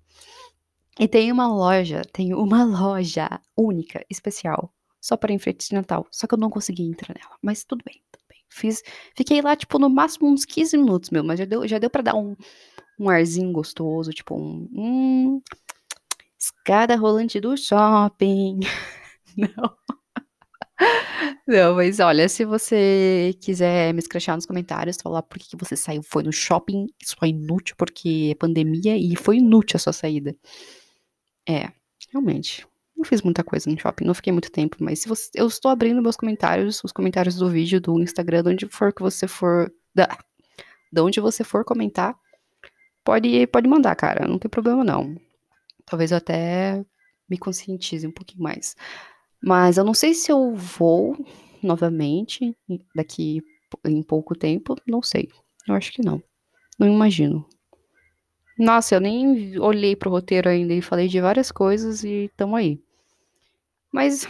E 1.01 1.09
tem 1.09 1.33
uma 1.33 1.49
loja, 1.49 2.03
tem 2.13 2.35
uma 2.35 2.65
loja 2.65 3.41
única, 3.57 4.05
especial, 4.11 4.73
só 5.01 5.17
para 5.17 5.33
enfeites 5.33 5.69
de 5.69 5.75
Natal. 5.75 6.07
Só 6.11 6.27
que 6.27 6.35
eu 6.35 6.39
não 6.39 6.51
consegui 6.51 6.85
entrar 6.85 7.15
nela. 7.15 7.37
Mas 7.43 7.65
tudo 7.65 7.83
bem. 7.85 8.03
Fiz, 8.49 8.83
fiquei 9.17 9.41
lá, 9.43 9.55
tipo, 9.57 9.79
no 9.79 9.89
máximo 9.91 10.29
uns 10.29 10.45
15 10.45 10.77
minutos, 10.77 11.11
meu. 11.11 11.25
Mas 11.25 11.39
já 11.39 11.45
deu, 11.45 11.67
já 11.69 11.79
deu 11.79 11.91
pra 11.91 12.03
dar 12.03 12.15
um, 12.15 12.37
um 12.99 13.09
arzinho 13.09 13.53
gostoso, 13.53 14.11
tipo, 14.13 14.35
um, 14.37 14.69
um 14.73 15.43
escada 16.39 16.97
rolante 16.97 17.41
do 17.41 17.57
shopping. 17.57 18.61
não. 19.37 19.77
Não, 21.47 21.75
mas 21.75 21.99
olha, 21.99 22.29
se 22.29 22.45
você 22.45 23.35
quiser 23.41 23.93
me 23.93 23.99
escrachar 24.01 24.37
nos 24.37 24.47
comentários, 24.47 24.99
falar 25.03 25.23
por 25.23 25.39
que 25.39 25.57
você 25.57 25.75
saiu, 25.77 26.03
foi 26.03 26.23
no 26.23 26.33
shopping, 26.33 26.87
isso 27.03 27.17
foi 27.19 27.31
inútil 27.31 27.75
porque 27.77 28.31
é 28.33 28.35
pandemia 28.35 28.97
e 28.97 29.17
foi 29.17 29.39
inútil 29.39 29.77
a 29.77 29.81
sua 29.81 29.93
saída. 29.93 30.37
É, 31.49 31.73
realmente. 32.13 32.67
Não 32.99 33.05
fiz 33.05 33.23
muita 33.23 33.45
coisa 33.45 33.71
no 33.71 33.79
shopping, 33.79 34.05
não 34.05 34.13
fiquei 34.13 34.33
muito 34.33 34.51
tempo, 34.51 34.77
mas 34.81 34.99
se 34.99 35.09
você, 35.09 35.31
eu 35.33 35.47
estou 35.47 35.71
abrindo 35.71 36.03
meus 36.03 36.17
comentários, 36.17 36.83
os 36.83 36.91
comentários 36.91 37.37
do 37.37 37.49
vídeo, 37.49 37.81
do 37.81 38.01
Instagram, 38.01 38.43
de 38.43 38.49
onde 38.49 38.67
for 38.67 38.93
que 38.93 39.01
você 39.01 39.29
for. 39.29 39.73
Da, 39.95 40.19
de 40.93 41.01
onde 41.01 41.21
você 41.21 41.45
for 41.45 41.65
comentar, 41.65 42.19
pode, 43.05 43.47
pode 43.47 43.69
mandar, 43.69 43.95
cara. 43.95 44.27
Não 44.27 44.37
tem 44.37 44.51
problema, 44.51 44.83
não. 44.83 45.15
Talvez 45.87 46.11
eu 46.11 46.17
até 46.17 46.85
me 47.31 47.39
conscientize 47.39 48.05
um 48.05 48.11
pouquinho 48.11 48.43
mais. 48.43 48.75
Mas 49.41 49.77
eu 49.77 49.85
não 49.85 49.95
sei 49.95 50.13
se 50.13 50.33
eu 50.33 50.57
vou 50.57 51.17
novamente 51.63 52.53
daqui 52.93 53.41
em 53.87 54.03
pouco 54.03 54.35
tempo. 54.35 54.75
Não 54.85 55.03
sei. 55.05 55.29
Eu 55.69 55.75
acho 55.77 55.93
que 55.93 56.05
não. 56.05 56.21
Não 56.77 56.89
imagino. 56.89 57.47
Nossa, 58.59 58.97
eu 58.97 59.01
nem 59.01 59.57
olhei 59.61 59.95
pro 59.95 60.11
roteiro 60.11 60.49
ainda 60.49 60.75
e 60.75 60.83
falei 60.83 61.07
de 61.07 61.21
várias 61.21 61.53
coisas 61.53 62.03
e 62.03 62.29
tamo 62.37 62.57
aí. 62.57 62.83
Mas 63.93 64.27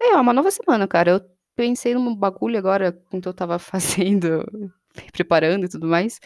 é 0.00 0.16
uma 0.16 0.32
nova 0.32 0.50
semana, 0.50 0.86
cara. 0.86 1.10
Eu 1.10 1.20
pensei 1.56 1.94
num 1.94 2.14
bagulho 2.14 2.58
agora, 2.58 2.92
quando 3.10 3.26
eu 3.28 3.34
tava 3.34 3.58
fazendo, 3.60 4.44
preparando 5.12 5.64
e 5.66 5.68
tudo 5.68 5.86
mais, 5.86 6.20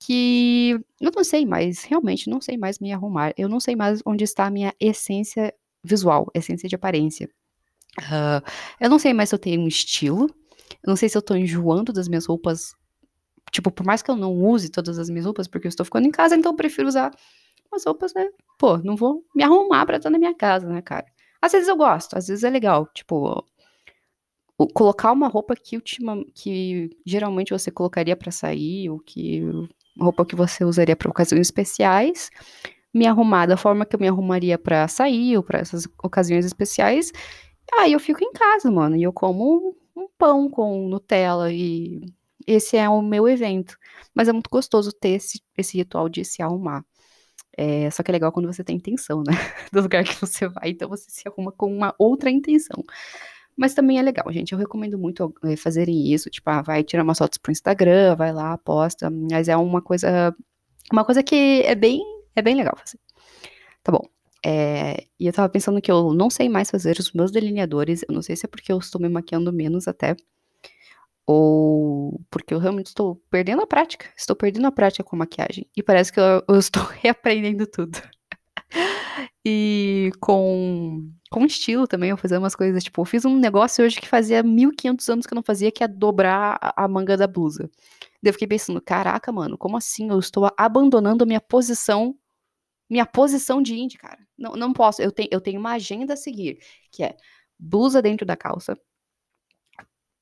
que 0.00 0.78
eu 1.00 1.12
não 1.14 1.24
sei 1.24 1.46
mais, 1.46 1.84
realmente 1.84 2.28
não 2.28 2.40
sei 2.40 2.56
mais 2.56 2.78
me 2.78 2.92
arrumar. 2.92 3.32
Eu 3.36 3.48
não 3.48 3.60
sei 3.60 3.76
mais 3.76 4.00
onde 4.06 4.24
está 4.24 4.46
a 4.46 4.50
minha 4.50 4.74
essência 4.80 5.54
visual, 5.84 6.30
essência 6.34 6.68
de 6.68 6.74
aparência. 6.74 7.28
Uh, 7.98 8.42
eu 8.80 8.88
não 8.88 8.98
sei 8.98 9.12
mais 9.12 9.28
se 9.28 9.34
eu 9.34 9.38
tenho 9.38 9.60
um 9.60 9.68
estilo. 9.68 10.28
Eu 10.82 10.88
não 10.88 10.96
sei 10.96 11.08
se 11.08 11.16
eu 11.16 11.22
tô 11.22 11.34
enjoando 11.34 11.92
das 11.92 12.08
minhas 12.08 12.26
roupas 12.26 12.74
Tipo, 13.52 13.70
por 13.70 13.84
mais 13.84 14.02
que 14.02 14.10
eu 14.10 14.16
não 14.16 14.32
use 14.32 14.70
todas 14.70 14.98
as 14.98 15.10
minhas 15.10 15.26
roupas, 15.26 15.46
porque 15.46 15.66
eu 15.66 15.68
estou 15.68 15.84
ficando 15.84 16.06
em 16.06 16.10
casa, 16.10 16.34
então 16.34 16.52
eu 16.52 16.56
prefiro 16.56 16.88
usar 16.88 17.14
umas 17.70 17.84
roupas, 17.84 18.14
né? 18.14 18.26
Pô, 18.58 18.78
não 18.78 18.96
vou 18.96 19.24
me 19.34 19.42
arrumar 19.42 19.84
pra 19.84 19.98
estar 19.98 20.08
na 20.08 20.18
minha 20.18 20.34
casa, 20.34 20.66
né, 20.66 20.80
cara? 20.80 21.04
Às 21.42 21.52
vezes 21.52 21.68
eu 21.68 21.76
gosto, 21.76 22.16
às 22.16 22.28
vezes 22.28 22.44
é 22.44 22.50
legal. 22.50 22.86
Tipo, 22.94 23.44
colocar 24.72 25.10
uma 25.12 25.28
roupa 25.28 25.56
que, 25.56 25.80
que 26.34 26.90
geralmente 27.04 27.52
você 27.52 27.70
colocaria 27.70 28.16
para 28.16 28.30
sair, 28.30 28.88
ou 28.88 29.00
que 29.00 29.42
roupa 29.98 30.24
que 30.24 30.36
você 30.36 30.64
usaria 30.64 30.96
para 30.96 31.10
ocasiões 31.10 31.48
especiais, 31.48 32.30
me 32.94 33.06
arrumar 33.06 33.46
da 33.46 33.56
forma 33.56 33.84
que 33.84 33.96
eu 33.96 34.00
me 34.00 34.08
arrumaria 34.08 34.58
para 34.58 34.86
sair 34.88 35.36
ou 35.36 35.42
para 35.42 35.58
essas 35.58 35.88
ocasiões 36.02 36.44
especiais. 36.44 37.12
Aí 37.74 37.92
eu 37.92 38.00
fico 38.00 38.22
em 38.22 38.32
casa, 38.32 38.70
mano, 38.70 38.96
e 38.96 39.02
eu 39.02 39.12
como 39.12 39.74
um, 39.96 40.02
um 40.02 40.08
pão 40.18 40.48
com 40.48 40.88
Nutella 40.88 41.52
e 41.52 42.02
esse 42.46 42.76
é 42.76 42.88
o 42.88 43.02
meu 43.02 43.28
evento. 43.28 43.76
Mas 44.14 44.28
é 44.28 44.32
muito 44.32 44.50
gostoso 44.50 44.92
ter 44.92 45.10
esse, 45.10 45.40
esse 45.56 45.76
ritual 45.78 46.08
de 46.08 46.24
se 46.24 46.42
arrumar. 46.42 46.84
É, 47.56 47.90
só 47.90 48.02
que 48.02 48.10
é 48.10 48.12
legal 48.12 48.32
quando 48.32 48.52
você 48.52 48.64
tem 48.64 48.76
intenção, 48.76 49.22
né? 49.26 49.32
Do 49.72 49.82
lugar 49.82 50.04
que 50.04 50.14
você 50.20 50.48
vai, 50.48 50.70
então 50.70 50.88
você 50.88 51.04
se 51.08 51.28
arruma 51.28 51.52
com 51.52 51.74
uma 51.74 51.94
outra 51.98 52.30
intenção. 52.30 52.82
Mas 53.56 53.74
também 53.74 53.98
é 53.98 54.02
legal, 54.02 54.30
gente. 54.32 54.52
Eu 54.52 54.58
recomendo 54.58 54.98
muito 54.98 55.32
é, 55.44 55.56
fazerem 55.56 56.12
isso. 56.12 56.30
Tipo, 56.30 56.50
ah, 56.50 56.62
vai 56.62 56.82
tirar 56.82 57.02
umas 57.02 57.18
fotos 57.18 57.38
pro 57.38 57.52
Instagram, 57.52 58.16
vai 58.16 58.32
lá, 58.32 58.56
posta. 58.58 59.10
Mas 59.10 59.48
é 59.48 59.56
uma 59.56 59.82
coisa. 59.82 60.34
Uma 60.90 61.04
coisa 61.04 61.22
que 61.22 61.62
é 61.62 61.74
bem, 61.74 62.02
é 62.34 62.42
bem 62.42 62.54
legal 62.56 62.76
fazer. 62.76 62.98
Tá 63.82 63.92
bom. 63.92 64.08
É, 64.44 65.04
e 65.20 65.26
eu 65.26 65.32
tava 65.32 65.48
pensando 65.48 65.80
que 65.80 65.90
eu 65.90 66.12
não 66.14 66.28
sei 66.30 66.48
mais 66.48 66.70
fazer 66.70 66.98
os 66.98 67.12
meus 67.12 67.30
delineadores. 67.30 68.02
Eu 68.08 68.14
não 68.14 68.22
sei 68.22 68.36
se 68.36 68.46
é 68.46 68.48
porque 68.48 68.72
eu 68.72 68.78
estou 68.78 69.00
me 69.00 69.08
maquiando 69.08 69.52
menos 69.52 69.86
até 69.86 70.16
ou 71.26 72.20
porque 72.30 72.54
eu 72.54 72.58
realmente 72.58 72.86
estou 72.86 73.16
perdendo 73.30 73.62
a 73.62 73.66
prática, 73.66 74.06
estou 74.16 74.36
perdendo 74.36 74.66
a 74.66 74.72
prática 74.72 75.04
com 75.04 75.16
maquiagem 75.16 75.68
e 75.76 75.82
parece 75.82 76.12
que 76.12 76.20
eu, 76.20 76.42
eu 76.48 76.58
estou 76.58 76.82
reaprendendo 77.02 77.66
tudo. 77.66 77.98
e 79.44 80.10
com 80.20 81.10
com 81.30 81.46
estilo 81.46 81.86
também, 81.88 82.10
eu 82.10 82.16
fazer 82.18 82.36
umas 82.36 82.54
coisas, 82.54 82.84
tipo, 82.84 83.00
eu 83.00 83.06
fiz 83.06 83.24
um 83.24 83.38
negócio 83.38 83.82
hoje 83.84 83.98
que 83.98 84.06
fazia 84.06 84.42
1500 84.42 85.08
anos 85.08 85.26
que 85.26 85.32
eu 85.32 85.36
não 85.36 85.42
fazia, 85.42 85.72
que 85.72 85.82
é 85.82 85.88
dobrar 85.88 86.58
a, 86.60 86.84
a 86.84 86.88
manga 86.88 87.16
da 87.16 87.26
blusa. 87.26 87.70
Daí 88.22 88.28
eu 88.30 88.32
fiquei 88.34 88.46
pensando, 88.46 88.80
caraca, 88.82 89.32
mano, 89.32 89.56
como 89.56 89.76
assim? 89.78 90.10
Eu 90.10 90.18
estou 90.18 90.50
abandonando 90.58 91.24
a 91.24 91.26
minha 91.26 91.40
posição 91.40 92.14
minha 92.92 93.06
posição 93.06 93.62
de 93.62 93.74
indie, 93.74 93.96
cara. 93.96 94.18
Não, 94.36 94.52
não 94.52 94.72
posso. 94.72 95.00
Eu, 95.00 95.10
tenho 95.10 95.28
eu 95.32 95.40
tenho 95.40 95.58
uma 95.58 95.72
agenda 95.72 96.12
a 96.12 96.16
seguir, 96.16 96.58
que 96.90 97.02
é 97.02 97.16
blusa 97.58 98.02
dentro 98.02 98.26
da 98.26 98.36
calça, 98.36 98.78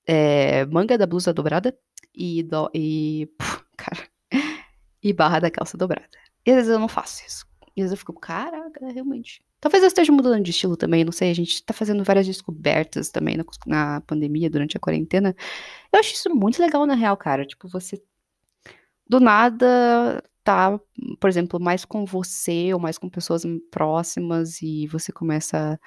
é, 0.06 0.64
manga 0.66 0.98
da 0.98 1.06
blusa 1.06 1.32
dobrada 1.32 1.76
e, 2.14 2.42
do, 2.42 2.70
e 2.74 3.28
puf, 3.38 3.62
cara, 3.76 4.08
e 5.02 5.12
barra 5.12 5.40
da 5.40 5.50
calça 5.50 5.76
dobrada. 5.76 6.08
E 6.46 6.50
às 6.50 6.56
vezes 6.56 6.70
eu 6.70 6.78
não 6.78 6.88
faço 6.88 7.24
isso. 7.26 7.46
E 7.76 7.82
às 7.82 7.86
vezes 7.86 7.92
eu 7.92 7.98
fico, 7.98 8.12
caraca, 8.14 8.88
realmente. 8.90 9.42
Talvez 9.60 9.82
eu 9.82 9.88
esteja 9.88 10.10
mudando 10.10 10.42
de 10.42 10.50
estilo 10.50 10.76
também, 10.76 11.04
não 11.04 11.12
sei. 11.12 11.30
A 11.30 11.34
gente 11.34 11.62
tá 11.62 11.74
fazendo 11.74 12.02
várias 12.02 12.26
descobertas 12.26 13.10
também 13.10 13.36
na, 13.36 13.44
na 13.66 14.00
pandemia, 14.02 14.48
durante 14.50 14.76
a 14.76 14.80
quarentena. 14.80 15.36
Eu 15.92 16.00
acho 16.00 16.14
isso 16.14 16.30
muito 16.34 16.60
legal, 16.60 16.86
na 16.86 16.94
real, 16.94 17.16
cara. 17.16 17.44
Tipo, 17.44 17.68
você 17.68 18.02
do 19.08 19.20
nada 19.20 20.22
tá, 20.42 20.80
por 21.20 21.28
exemplo, 21.28 21.60
mais 21.60 21.84
com 21.84 22.04
você 22.04 22.72
ou 22.72 22.80
mais 22.80 22.96
com 22.96 23.08
pessoas 23.08 23.42
próximas 23.70 24.62
e 24.62 24.86
você 24.86 25.12
começa. 25.12 25.78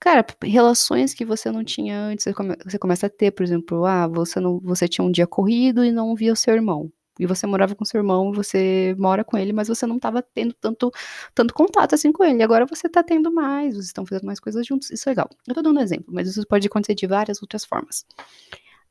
Cara, 0.00 0.24
relações 0.42 1.14
que 1.14 1.24
você 1.24 1.50
não 1.50 1.64
tinha 1.64 1.98
antes, 1.98 2.24
você, 2.24 2.34
come, 2.34 2.56
você 2.64 2.78
começa 2.78 3.06
a 3.06 3.10
ter, 3.10 3.30
por 3.30 3.42
exemplo, 3.42 3.84
ah, 3.86 4.06
você 4.06 4.38
não, 4.38 4.60
você 4.60 4.86
tinha 4.86 5.04
um 5.04 5.10
dia 5.10 5.26
corrido 5.26 5.84
e 5.84 5.90
não 5.90 6.14
via 6.14 6.32
o 6.32 6.36
seu 6.36 6.54
irmão. 6.54 6.92
E 7.18 7.26
você 7.26 7.46
morava 7.46 7.74
com 7.74 7.84
seu 7.84 8.00
irmão, 8.00 8.32
você 8.32 8.94
mora 8.98 9.24
com 9.24 9.38
ele, 9.38 9.52
mas 9.52 9.68
você 9.68 9.86
não 9.86 9.96
estava 9.96 10.20
tendo 10.20 10.52
tanto, 10.54 10.90
tanto 11.34 11.54
contato 11.54 11.94
assim 11.94 12.10
com 12.12 12.24
ele. 12.24 12.42
Agora 12.42 12.66
você 12.66 12.88
está 12.88 13.02
tendo 13.02 13.32
mais, 13.32 13.74
vocês 13.74 13.86
estão 13.86 14.04
fazendo 14.04 14.26
mais 14.26 14.40
coisas 14.40 14.66
juntos. 14.66 14.90
Isso 14.90 15.08
é 15.08 15.12
legal. 15.12 15.30
Eu 15.46 15.54
tô 15.54 15.62
dando 15.62 15.78
um 15.78 15.82
exemplo, 15.82 16.12
mas 16.12 16.28
isso 16.28 16.46
pode 16.46 16.66
acontecer 16.66 16.94
de 16.94 17.06
várias 17.06 17.40
outras 17.40 17.64
formas. 17.64 18.04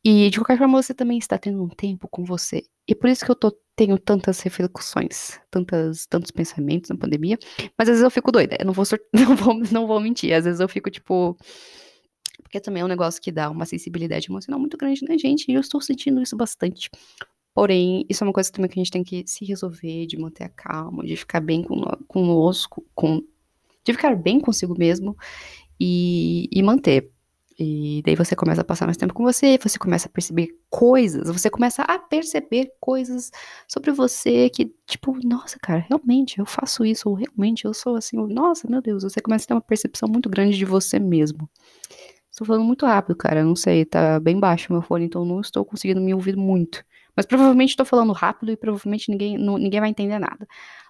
E 0.04 0.30
de 0.30 0.38
qualquer 0.40 0.58
forma, 0.58 0.82
você 0.82 0.94
também 0.94 1.18
está 1.18 1.38
tendo 1.38 1.64
um 1.64 1.70
tempo 1.70 2.08
com 2.10 2.24
você. 2.26 2.64
E 2.88 2.96
por 2.96 3.10
isso 3.10 3.26
que 3.26 3.32
eu 3.32 3.36
tô, 3.36 3.56
tenho 3.76 3.98
tantas 3.98 4.40
reflexões, 4.42 5.40
tantas, 5.50 6.06
tantos 6.06 6.32
pensamentos 6.32 6.90
na 6.90 6.98
pandemia. 6.98 7.38
Mas 7.78 7.90
às 7.90 7.94
vezes 7.94 8.04
eu 8.04 8.12
fico 8.12 8.32
doida. 8.32 8.58
Eu 8.60 8.66
não 8.66 8.74
vou, 8.74 8.86
não 9.14 9.36
vou, 9.36 9.60
não 9.72 9.88
vou 9.88 10.00
mentir. 10.00 10.34
Às 10.34 10.46
vezes 10.46 10.60
eu 10.60 10.70
fico 10.70 10.90
tipo. 10.90 11.36
Porque 12.42 12.60
também 12.60 12.82
é 12.82 12.86
um 12.86 12.90
negócio 12.90 13.22
que 13.22 13.32
dá 13.32 13.50
uma 13.50 13.66
sensibilidade 13.66 14.30
emocional 14.30 14.60
muito 14.60 14.78
grande 14.78 15.04
na 15.08 15.18
gente. 15.18 15.50
E 15.50 15.54
eu 15.56 15.62
estou 15.62 15.82
sentindo 15.82 16.22
isso 16.22 16.36
bastante. 16.36 16.90
Porém, 17.54 18.06
isso 18.10 18.24
é 18.24 18.28
uma 18.28 18.34
coisa 18.34 18.52
também 18.52 18.70
que 18.70 18.80
a 18.80 18.84
gente 18.84 18.92
tem 18.92 19.04
que 19.04 19.24
se 19.28 19.46
resolver, 19.46 20.08
de 20.08 20.18
manter 20.18 20.46
a 20.46 20.50
calma, 20.50 21.04
de 21.06 21.16
ficar 21.16 21.40
bem 21.40 21.64
com, 21.64 21.82
conosco, 22.08 22.84
com, 22.96 23.22
de 23.84 23.94
ficar 23.94 24.16
bem 24.16 24.40
consigo 24.40 24.76
mesmo 24.78 25.16
e, 25.80 26.50
e 26.52 26.64
manter. 26.64 27.12
E 27.60 28.02
daí 28.06 28.16
você 28.16 28.36
começa 28.36 28.62
a 28.62 28.64
passar 28.64 28.86
mais 28.86 28.98
tempo 28.98 29.14
com 29.14 29.24
você, 29.24 29.58
você 29.62 29.78
começa 29.78 30.08
a 30.08 30.12
perceber 30.12 30.50
coisas, 30.70 31.28
você 31.28 31.50
começa 31.50 31.84
a 31.84 32.00
perceber 32.00 32.72
coisas 32.80 33.32
sobre 33.68 33.92
você 33.92 34.50
que, 34.50 34.74
tipo, 34.88 35.18
nossa, 35.24 35.58
cara, 35.60 35.86
realmente 35.88 36.40
eu 36.40 36.46
faço 36.46 36.84
isso, 36.86 37.10
ou 37.10 37.16
realmente 37.16 37.66
eu 37.66 37.74
sou 37.74 37.96
assim, 37.96 38.18
ou, 38.18 38.28
nossa, 38.28 38.68
meu 38.70 38.82
Deus, 38.82 39.04
você 39.04 39.22
começa 39.22 39.46
a 39.46 39.48
ter 39.48 39.54
uma 39.54 39.62
percepção 39.62 40.10
muito 40.10 40.30
grande 40.30 40.58
de 40.58 40.66
você 40.66 41.00
mesmo. 41.00 41.50
Estou 42.32 42.48
falando 42.48 42.66
muito 42.66 42.86
rápido, 42.86 43.16
cara, 43.16 43.44
não 43.44 43.56
sei, 43.56 43.86
tá 43.86 44.20
bem 44.20 44.40
baixo 44.40 44.74
meu 44.74 44.82
fone, 44.82 45.06
então 45.06 45.24
não 45.24 45.40
estou 45.40 45.64
conseguindo 45.64 46.02
me 46.02 46.14
ouvir 46.14 46.36
muito. 46.36 46.84
Mas 47.16 47.28
provavelmente 47.28 47.70
estou 47.72 47.86
falando 47.86 48.12
rápido 48.12 48.52
e 48.52 48.58
provavelmente 48.58 49.12
ninguém, 49.12 49.38
não, 49.38 49.58
ninguém 49.58 49.80
vai 49.80 49.90
entender 49.90 50.18
nada. 50.18 50.48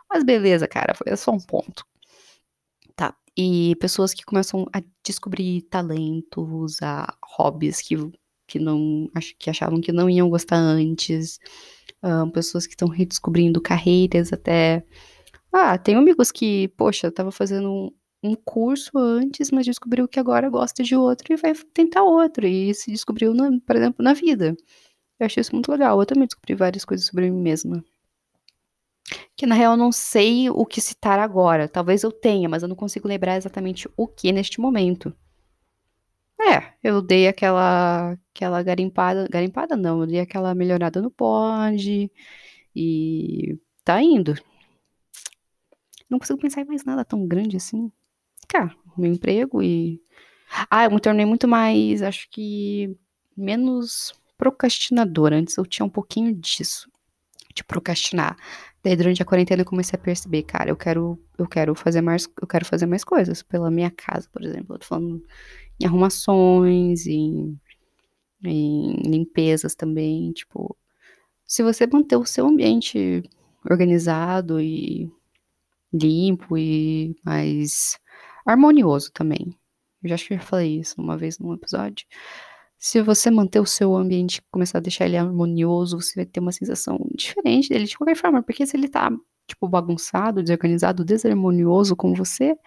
Mas 0.09 0.23
beleza, 0.23 0.67
cara, 0.67 0.93
foi 0.95 1.15
só 1.17 1.31
um 1.31 1.39
ponto. 1.39 1.85
E 3.37 3.75
pessoas 3.77 4.13
que 4.13 4.23
começam 4.23 4.67
a 4.73 4.81
descobrir 5.03 5.63
talentos, 5.63 6.81
a 6.81 7.15
hobbies 7.23 7.81
que, 7.81 7.95
que 8.47 8.59
não 8.59 9.09
que 9.39 9.49
achavam 9.49 9.81
que 9.81 9.91
não 9.91 10.09
iam 10.09 10.29
gostar 10.29 10.57
antes. 10.57 11.39
Um, 12.03 12.29
pessoas 12.29 12.67
que 12.67 12.73
estão 12.73 12.87
redescobrindo 12.89 13.61
carreiras 13.61 14.33
até. 14.33 14.85
Ah, 15.51 15.77
tem 15.77 15.95
amigos 15.95 16.31
que, 16.31 16.67
poxa, 16.69 17.11
tava 17.11 17.31
fazendo 17.31 17.71
um, 17.71 17.91
um 18.23 18.35
curso 18.35 18.97
antes, 18.97 19.51
mas 19.51 19.65
descobriu 19.65 20.07
que 20.07 20.19
agora 20.19 20.49
gosta 20.49 20.83
de 20.83 20.95
outro 20.95 21.33
e 21.33 21.37
vai 21.37 21.53
tentar 21.73 22.03
outro. 22.03 22.47
E 22.47 22.73
se 22.73 22.91
descobriu, 22.91 23.33
na, 23.33 23.51
por 23.65 23.75
exemplo, 23.75 24.03
na 24.03 24.13
vida. 24.13 24.55
Eu 25.19 25.25
achei 25.25 25.41
isso 25.41 25.53
muito 25.55 25.71
legal. 25.71 25.99
Eu 25.99 26.05
também 26.05 26.27
descobri 26.27 26.55
várias 26.55 26.85
coisas 26.85 27.07
sobre 27.07 27.29
mim 27.31 27.41
mesma. 27.41 27.83
Que 29.35 29.45
na 29.45 29.55
real 29.55 29.75
não 29.75 29.91
sei 29.91 30.49
o 30.49 30.65
que 30.65 30.79
citar 30.79 31.19
agora. 31.19 31.67
Talvez 31.67 32.03
eu 32.03 32.11
tenha, 32.11 32.47
mas 32.47 32.61
eu 32.61 32.69
não 32.69 32.75
consigo 32.75 33.07
lembrar 33.07 33.35
exatamente 33.37 33.89
o 33.97 34.07
que 34.07 34.31
neste 34.31 34.59
momento. 34.61 35.13
É, 36.39 36.73
eu 36.83 37.01
dei 37.01 37.27
aquela 37.27 38.17
aquela 38.33 38.61
garimpada, 38.63 39.27
garimpada 39.29 39.77
não, 39.77 40.01
eu 40.01 40.07
dei 40.07 40.19
aquela 40.19 40.53
melhorada 40.53 41.01
no 41.01 41.09
pod 41.09 42.11
e 42.75 43.59
tá 43.83 44.01
indo. 44.01 44.35
Não 46.09 46.19
consigo 46.19 46.39
pensar 46.39 46.61
em 46.61 46.65
mais 46.65 46.83
nada 46.83 47.05
tão 47.05 47.25
grande 47.25 47.57
assim. 47.57 47.91
Cara, 48.47 48.75
meu 48.97 49.11
emprego 49.11 49.63
e 49.63 50.01
ah, 50.69 50.85
eu 50.85 50.91
me 50.91 50.99
tornei 50.99 51.25
muito 51.25 51.47
mais, 51.47 52.01
acho 52.01 52.29
que 52.29 52.95
menos 53.35 54.13
procrastinadora. 54.37 55.37
Antes 55.37 55.57
eu 55.57 55.65
tinha 55.65 55.85
um 55.85 55.89
pouquinho 55.89 56.33
disso, 56.35 56.89
de 57.55 57.63
procrastinar. 57.63 58.37
Daí 58.83 58.95
durante 58.97 59.21
a 59.21 59.25
quarentena 59.25 59.61
eu 59.61 59.65
comecei 59.65 59.97
a 59.97 60.01
perceber, 60.01 60.43
cara, 60.43 60.69
eu 60.69 60.75
quero, 60.75 61.17
eu 61.37 61.47
quero 61.47 61.73
fazer 61.73 62.01
mais, 62.01 62.27
eu 62.41 62.47
quero 62.47 62.65
fazer 62.65 62.85
mais 62.85 63.03
coisas 63.03 63.41
pela 63.41 63.71
minha 63.71 63.89
casa, 63.89 64.27
por 64.31 64.43
exemplo. 64.43 64.75
Eu 64.75 64.79
tô 64.79 64.85
falando 64.85 65.23
em 65.79 65.85
arrumações, 65.85 67.07
em, 67.07 67.57
em 68.43 68.95
limpezas 69.09 69.73
também, 69.75 70.33
tipo, 70.33 70.75
se 71.45 71.63
você 71.63 71.87
manter 71.87 72.17
o 72.17 72.25
seu 72.25 72.45
ambiente 72.47 73.23
organizado 73.69 74.59
e 74.59 75.09
limpo 75.93 76.57
e 76.57 77.15
mais 77.23 77.97
harmonioso 78.45 79.11
também. 79.13 79.57
Eu 80.03 80.09
já 80.09 80.15
acho 80.15 80.27
que 80.27 80.35
já 80.35 80.41
falei 80.41 80.79
isso 80.79 81.01
uma 81.01 81.17
vez 81.17 81.39
num 81.39 81.53
episódio. 81.53 82.05
Se 82.83 83.01
você 83.01 83.31
manter 83.31 83.61
o 83.61 83.65
seu 83.65 83.95
ambiente, 83.95 84.41
começar 84.51 84.79
a 84.79 84.81
deixar 84.81 85.05
ele 85.05 85.15
harmonioso, 85.15 86.01
você 86.01 86.15
vai 86.17 86.25
ter 86.25 86.41
uma 86.41 86.51
sensação 86.51 86.99
diferente 87.15 87.69
dele 87.69 87.85
de 87.85 87.97
qualquer 87.97 88.17
forma, 88.17 88.43
porque 88.43 88.65
se 88.67 88.75
ele 88.75 88.89
tá, 88.89 89.09
tipo, 89.47 89.69
bagunçado, 89.69 90.43
desorganizado, 90.43 91.05
desarmonioso 91.05 91.95
com 91.95 92.13
você, 92.13 92.57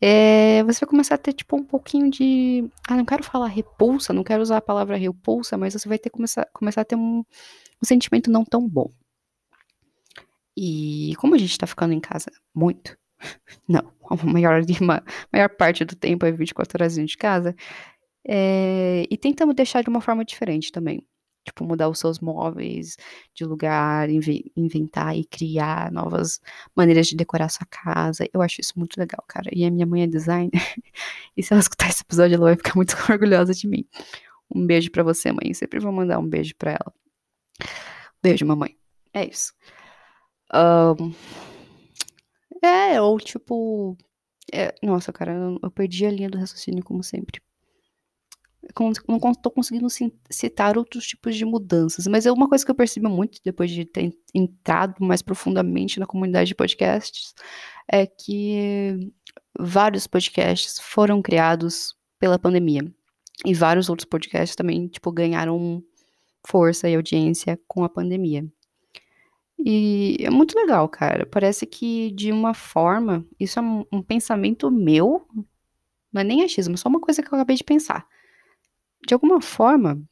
é, 0.00 0.64
você 0.64 0.80
vai 0.80 0.88
começar 0.90 1.14
a 1.14 1.18
ter, 1.18 1.32
tipo, 1.32 1.56
um 1.56 1.62
pouquinho 1.62 2.10
de. 2.10 2.68
Ah, 2.88 2.96
não 2.96 3.04
quero 3.04 3.22
falar 3.22 3.46
repulsa, 3.46 4.12
não 4.12 4.24
quero 4.24 4.42
usar 4.42 4.56
a 4.56 4.60
palavra 4.60 4.96
repulsa, 4.96 5.56
mas 5.56 5.74
você 5.74 5.88
vai 5.88 5.98
ter 5.98 6.10
começar, 6.10 6.44
começar 6.52 6.80
a 6.80 6.84
ter 6.84 6.96
um, 6.96 7.20
um 7.20 7.86
sentimento 7.86 8.28
não 8.32 8.44
tão 8.44 8.68
bom. 8.68 8.90
E 10.56 11.14
como 11.18 11.36
a 11.36 11.38
gente 11.38 11.56
tá 11.56 11.68
ficando 11.68 11.94
em 11.94 12.00
casa 12.00 12.32
muito, 12.52 12.98
não, 13.68 13.92
a 14.10 14.26
maior, 14.26 14.60
a 14.90 15.02
maior 15.32 15.48
parte 15.50 15.84
do 15.84 15.94
tempo 15.94 16.26
é 16.26 16.32
24 16.32 16.82
horas 16.82 16.96
de 16.96 17.16
casa, 17.16 17.54
é, 18.28 19.06
e 19.08 19.16
tentamos 19.16 19.54
deixar 19.54 19.82
de 19.82 19.88
uma 19.88 20.00
forma 20.00 20.24
diferente 20.24 20.72
também. 20.72 21.00
Tipo, 21.44 21.64
mudar 21.64 21.88
os 21.88 22.00
seus 22.00 22.18
móveis 22.18 22.96
de 23.32 23.44
lugar, 23.44 24.08
inventar 24.56 25.16
e 25.16 25.24
criar 25.24 25.92
novas 25.92 26.40
maneiras 26.74 27.06
de 27.06 27.14
decorar 27.14 27.48
sua 27.48 27.64
casa. 27.70 28.28
Eu 28.34 28.42
acho 28.42 28.60
isso 28.60 28.72
muito 28.76 28.98
legal, 28.98 29.24
cara. 29.28 29.48
E 29.52 29.64
a 29.64 29.70
minha 29.70 29.86
mãe 29.86 30.02
é 30.02 30.06
designer. 30.08 30.50
e 31.36 31.42
se 31.44 31.52
ela 31.52 31.60
escutar 31.60 31.88
esse 31.88 32.02
episódio, 32.02 32.34
ela 32.34 32.46
vai 32.46 32.56
ficar 32.56 32.74
muito 32.74 32.96
orgulhosa 33.08 33.54
de 33.54 33.68
mim. 33.68 33.86
Um 34.52 34.66
beijo 34.66 34.90
para 34.90 35.04
você, 35.04 35.30
mãe. 35.30 35.54
Sempre 35.54 35.78
vou 35.78 35.92
mandar 35.92 36.18
um 36.18 36.28
beijo 36.28 36.54
para 36.56 36.72
ela. 36.72 36.92
Beijo, 38.20 38.44
mamãe. 38.44 38.76
É 39.14 39.24
isso. 39.24 39.52
Um, 40.52 41.14
é, 42.60 43.00
ou 43.00 43.20
tipo. 43.20 43.96
É, 44.52 44.74
nossa, 44.82 45.12
cara, 45.12 45.32
eu, 45.32 45.60
eu 45.62 45.70
perdi 45.70 46.06
a 46.06 46.10
linha 46.10 46.28
do 46.28 46.38
raciocínio, 46.38 46.82
como 46.82 47.04
sempre 47.04 47.40
não 49.08 49.30
estou 49.30 49.52
conseguindo 49.52 49.86
citar 50.30 50.76
outros 50.76 51.06
tipos 51.06 51.36
de 51.36 51.44
mudanças, 51.44 52.06
mas 52.06 52.26
é 52.26 52.32
uma 52.32 52.48
coisa 52.48 52.64
que 52.64 52.70
eu 52.70 52.74
percebo 52.74 53.08
muito 53.08 53.40
depois 53.44 53.70
de 53.70 53.84
ter 53.84 54.12
entrado 54.34 54.94
mais 55.04 55.22
profundamente 55.22 56.00
na 56.00 56.06
comunidade 56.06 56.48
de 56.48 56.54
podcasts 56.54 57.34
é 57.88 58.06
que 58.06 59.12
vários 59.58 60.06
podcasts 60.06 60.78
foram 60.80 61.22
criados 61.22 61.94
pela 62.18 62.38
pandemia 62.38 62.82
e 63.44 63.54
vários 63.54 63.88
outros 63.88 64.06
podcasts 64.06 64.56
também 64.56 64.88
tipo 64.88 65.12
ganharam 65.12 65.82
força 66.46 66.88
e 66.88 66.94
audiência 66.94 67.58
com 67.66 67.84
a 67.84 67.88
pandemia. 67.88 68.46
E 69.58 70.18
é 70.20 70.30
muito 70.30 70.54
legal, 70.54 70.88
cara. 70.88 71.24
Parece 71.26 71.66
que 71.66 72.10
de 72.12 72.30
uma 72.30 72.52
forma, 72.52 73.24
isso 73.40 73.58
é 73.58 73.62
um, 73.62 74.02
pensamento 74.02 74.70
meu, 74.70 75.26
não 76.12 76.20
é 76.20 76.24
nem 76.24 76.42
achismo, 76.44 76.74
é 76.74 76.76
só 76.76 76.88
uma 76.88 77.00
coisa 77.00 77.22
que 77.22 77.28
eu 77.28 77.36
acabei 77.36 77.56
de 77.56 77.64
pensar 77.64 78.06
de 79.06 79.14
alguma 79.14 79.40
forma, 79.40 80.02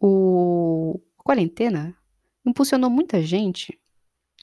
o 0.00 1.00
a 1.18 1.22
quarentena 1.22 1.96
impulsionou 2.44 2.88
muita 2.88 3.20
gente 3.22 3.78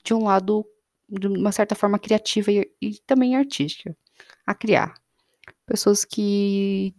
de 0.04 0.14
um 0.14 0.26
lado, 0.26 0.66
de 1.10 1.28
uma 1.28 1.52
certa 1.52 1.76
forma 1.76 1.98
criativa 1.98 2.52
e, 2.52 2.70
e 2.82 3.00
também 3.06 3.36
artística, 3.36 3.96
a 4.46 4.54
criar. 4.54 4.94
Pessoas 5.66 6.04
que, 6.06 6.94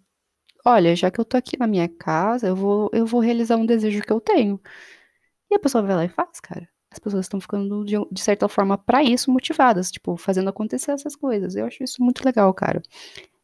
olha, 0.65 0.97
já 0.97 1.11
que 1.11 1.21
eu 1.21 1.25
tô 1.25 1.37
aqui 1.37 1.59
na 1.59 1.67
minha 1.67 1.89
casa, 1.89 2.49
eu 2.49 2.57
vou, 2.57 2.91
eu 2.93 3.07
vou 3.07 3.21
realizar 3.21 3.57
um 3.57 3.67
desejo 3.67 4.03
que 4.03 4.13
eu 4.13 4.21
tenho. 4.21 4.61
E 5.51 5.55
a 5.55 5.59
pessoa 5.59 5.83
vai 5.83 5.95
lá 5.97 6.05
e 6.05 6.09
faz, 6.09 6.41
cara. 6.41 6.69
as 6.91 6.99
pessoas 6.99 7.27
estão 7.27 7.41
ficando, 7.41 7.85
de, 7.85 7.97
de 8.11 8.21
certa 8.21 8.49
forma, 8.49 8.79
para 8.79 9.03
isso 9.03 9.31
motivadas, 9.31 9.91
tipo, 9.91 10.17
fazendo 10.17 10.49
acontecer 10.49 10.93
essas 10.93 11.15
coisas. 11.17 11.57
Eu 11.57 11.67
acho 11.67 11.85
isso 11.85 12.03
muito 12.03 12.25
legal, 12.25 12.53
cara. 12.55 12.83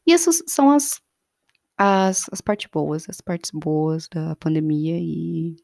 E 0.06 0.12
essas 0.12 0.42
são 0.46 0.70
as, 0.70 1.00
as, 1.82 2.26
as 2.30 2.42
partes 2.42 2.68
boas, 2.70 3.08
as 3.08 3.22
partes 3.22 3.50
boas 3.50 4.06
da 4.06 4.36
pandemia 4.36 4.98
e. 5.00 5.56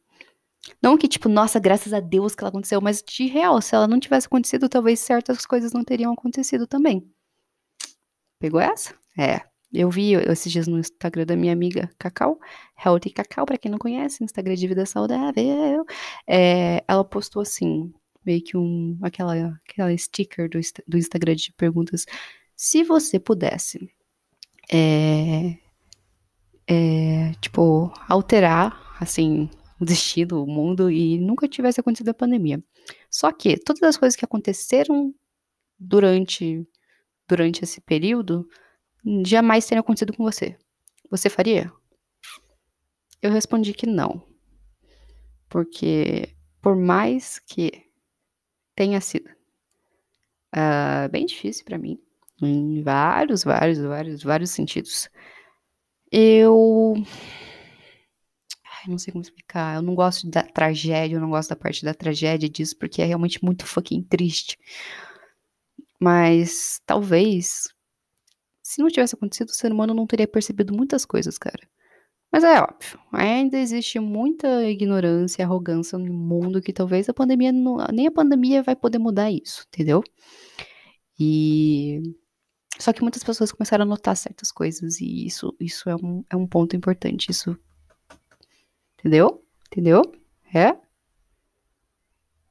Não 0.83 0.97
que, 0.97 1.07
tipo, 1.07 1.29
nossa, 1.29 1.61
graças 1.61 1.93
a 1.93 2.01
Deus 2.01 2.35
que 2.35 2.43
ela 2.43 2.49
aconteceu, 2.49 2.81
mas 2.81 3.03
de 3.03 3.27
real, 3.27 3.61
se 3.61 3.75
ela 3.75 3.87
não 3.87 4.01
tivesse 4.01 4.27
acontecido, 4.27 4.69
talvez 4.69 4.99
certas 4.99 5.45
coisas 5.45 5.73
não 5.73 5.85
teriam 5.85 6.13
acontecido 6.13 6.67
também. 6.67 7.07
Pegou 8.41 8.59
essa? 8.59 8.95
É. 9.19 9.43
Eu 9.73 9.91
vi 9.91 10.15
esses 10.15 10.51
dias 10.51 10.67
no 10.67 10.79
Instagram 10.79 11.27
da 11.27 11.37
minha 11.37 11.53
amiga 11.53 11.91
Cacau, 11.99 12.41
Healthy 12.83 13.11
Cacau, 13.11 13.45
pra 13.45 13.59
quem 13.59 13.71
não 13.71 13.79
conhece, 13.79 14.25
Instagram 14.25 14.55
de 14.55 14.67
vida 14.67 14.87
saudável. 14.87 15.85
É, 16.27 16.83
ela 16.89 17.05
postou 17.05 17.43
assim, 17.43 17.93
meio 18.25 18.43
que 18.43 18.57
um, 18.57 18.99
aquela, 19.03 19.61
aquela 19.69 19.97
sticker 19.97 20.49
do, 20.49 20.59
do 20.89 20.97
Instagram 20.97 21.35
de 21.35 21.53
perguntas. 21.53 22.07
Se 22.57 22.83
você 22.83 23.21
pudesse, 23.21 23.91
é, 24.73 25.59
é, 26.69 27.33
tipo, 27.41 27.93
alterar, 28.09 28.97
assim, 29.01 29.49
o 29.81 29.85
destino, 29.85 30.43
o 30.43 30.47
mundo 30.47 30.91
e 30.91 31.19
nunca 31.19 31.49
tivesse 31.49 31.81
acontecido 31.81 32.09
a 32.09 32.15
pandemia. 32.15 32.63
Só 33.11 33.31
que 33.33 33.57
todas 33.57 33.83
as 33.83 33.97
coisas 33.97 34.17
que 34.17 34.25
aconteceram 34.25 35.15
durante, 35.79 36.67
durante 37.29 37.63
esse 37.65 37.81
período 37.81 38.49
jamais 39.25 39.67
teria 39.67 39.81
acontecido 39.81 40.13
com 40.17 40.25
você. 40.25 40.57
Você 41.11 41.29
faria? 41.29 41.73
Eu 43.23 43.31
respondi 43.31 43.73
que 43.73 43.87
não. 43.87 44.23
Porque, 45.49 46.35
por 46.61 46.75
mais 46.75 47.39
que 47.39 47.71
tenha 48.75 49.01
sido 49.01 49.29
uh, 50.55 51.09
bem 51.11 51.25
difícil 51.25 51.65
para 51.65 51.79
mim, 51.79 51.99
em 52.43 52.83
vários, 52.83 53.45
vários, 53.45 53.79
vários, 53.79 54.23
vários 54.23 54.51
sentidos, 54.51 55.09
eu. 56.11 56.95
Ai, 58.65 58.89
não 58.89 58.99
sei 58.99 59.13
como 59.13 59.23
explicar. 59.23 59.77
Eu 59.77 59.83
não 59.83 59.95
gosto 59.95 60.29
da 60.29 60.43
tragédia, 60.43 61.17
eu 61.17 61.21
não 61.21 61.31
gosto 61.31 61.51
da 61.51 61.57
parte 61.57 61.85
da 61.85 61.95
tragédia 61.95 62.49
disso, 62.49 62.77
porque 62.79 63.03
é 63.03 63.05
realmente 63.05 63.45
muito 63.45 63.67
fucking 63.67 64.03
triste. 64.03 64.59
Mas 66.01 66.81
talvez 66.87 67.75
se 68.67 68.83
não 68.83 68.89
tivesse 68.89 69.15
acontecido, 69.15 69.51
o 69.51 69.55
ser 69.55 69.73
humano 69.73 69.95
não 69.95 70.09
teria 70.09 70.27
percebido 70.27 70.75
muitas 70.75 71.05
coisas, 71.05 71.39
cara. 71.39 71.69
Mas 72.33 72.43
é 72.43 72.61
óbvio, 72.61 72.99
ainda 73.13 73.57
existe 73.57 74.01
muita 74.01 74.65
ignorância 74.65 75.41
e 75.41 75.45
arrogância 75.45 75.97
no 75.97 76.13
mundo 76.13 76.61
que 76.61 76.73
talvez 76.73 77.09
a 77.09 77.15
pandemia, 77.15 77.53
não, 77.53 77.77
nem 77.93 78.09
a 78.09 78.11
pandemia 78.11 78.65
vai 78.65 78.75
poder 78.75 78.99
mudar 78.99 79.31
isso, 79.31 79.65
entendeu? 79.69 80.03
E 81.19 82.03
só 82.79 82.93
que 82.93 83.03
muitas 83.03 83.25
pessoas 83.25 83.53
começaram 83.53 83.83
a 83.85 83.87
notar 83.87 84.17
certas 84.17 84.53
coisas 84.53 85.01
e 85.01 85.27
isso, 85.27 85.55
isso 85.59 85.89
é, 85.89 85.97
um, 85.97 86.25
é 86.31 86.37
um 86.37 86.47
ponto 86.47 86.77
importante, 86.77 87.31
isso, 87.31 87.59
entendeu? 88.99 89.43
Entendeu? 89.71 90.03
É? 90.55 90.77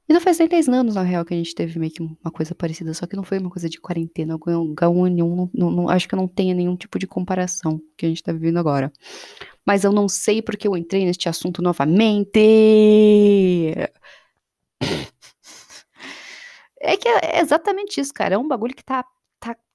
E 0.07 0.13
não 0.13 0.21
faz 0.21 0.37
nem 0.37 0.47
10 0.47 0.69
anos, 0.69 0.95
na 0.95 1.01
real, 1.01 1.25
que 1.25 1.33
a 1.33 1.37
gente 1.37 1.55
teve 1.55 1.79
meio 1.79 1.91
que 1.91 2.01
uma 2.01 2.31
coisa 2.31 2.53
parecida, 2.53 2.93
só 2.93 3.07
que 3.07 3.15
não 3.15 3.23
foi 3.23 3.39
uma 3.39 3.49
coisa 3.49 3.67
de 3.67 3.79
quarentena. 3.81 4.37
H1N1, 4.37 5.17
não, 5.17 5.49
não, 5.51 5.71
não, 5.71 5.89
acho 5.89 6.07
que 6.07 6.15
não 6.15 6.27
tenha 6.27 6.53
nenhum 6.53 6.75
tipo 6.75 6.99
de 6.99 7.07
comparação 7.07 7.81
que 7.97 8.05
a 8.05 8.09
gente 8.09 8.21
tá 8.21 8.31
vivendo 8.31 8.57
agora. 8.57 8.93
Mas 9.65 9.83
eu 9.83 9.91
não 9.91 10.07
sei 10.07 10.43
porque 10.43 10.67
eu 10.67 10.77
entrei 10.77 11.05
neste 11.05 11.27
assunto 11.27 11.61
novamente. 11.61 12.39
É 16.87 16.97
que 16.97 17.07
é 17.07 17.39
exatamente 17.39 17.99
isso, 17.99 18.13
cara. 18.13 18.35
É 18.35 18.37
um 18.37 18.47
bagulho 18.47 18.75
que 18.75 18.83
tá, 18.83 19.03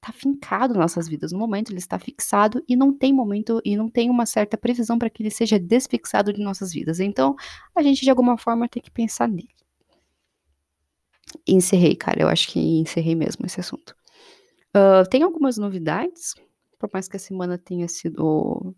tá, 0.00 0.12
fincado 0.12 0.75
nas 0.75 0.83
nossas 0.83 1.09
vidas. 1.09 1.33
No 1.33 1.38
momento 1.38 1.71
ele 1.71 1.78
está 1.78 1.99
fixado 1.99 2.62
e 2.69 2.76
não 2.76 2.92
tem 2.92 3.12
momento 3.12 3.61
e 3.64 3.76
não 3.76 3.88
tem 3.88 4.11
uma 4.11 4.26
certa 4.26 4.57
previsão 4.57 4.99
para 4.99 5.11
que 5.11 5.23
ele 5.23 5.30
seja 5.30 5.59
desfixado 5.59 6.33
de 6.33 6.42
nossas 6.42 6.73
vidas. 6.73 7.00
Então 7.00 7.37
a 7.75 7.83
gente 7.83 8.02
de 8.02 8.11
alguma 8.11 8.38
forma 8.38 8.69
tem 8.69 8.83
que 8.83 8.90
pensar 8.90 9.28
nele 9.28 9.49
encerrei, 11.47 11.95
cara. 11.95 12.23
Eu 12.23 12.28
acho 12.28 12.49
que 12.49 12.59
encerrei 12.59 13.14
mesmo 13.14 13.47
esse 13.47 13.61
assunto. 13.61 13.95
Uh, 14.75 15.09
tem 15.09 15.23
algumas 15.23 15.57
novidades, 15.57 16.35
por 16.79 16.88
mais 16.92 17.09
que 17.09 17.16
a 17.16 17.20
semana 17.20 17.59
tenha 17.59 17.88
sido 17.88 18.75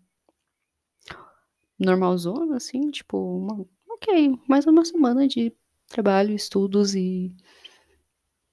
normalzona, 1.79 2.57
assim, 2.57 2.89
tipo, 2.91 3.17
uma, 3.17 3.65
ok, 3.89 4.37
mais 4.47 4.65
uma 4.65 4.85
semana 4.85 5.27
de 5.27 5.53
trabalho, 5.87 6.33
estudos 6.33 6.95
e. 6.95 7.33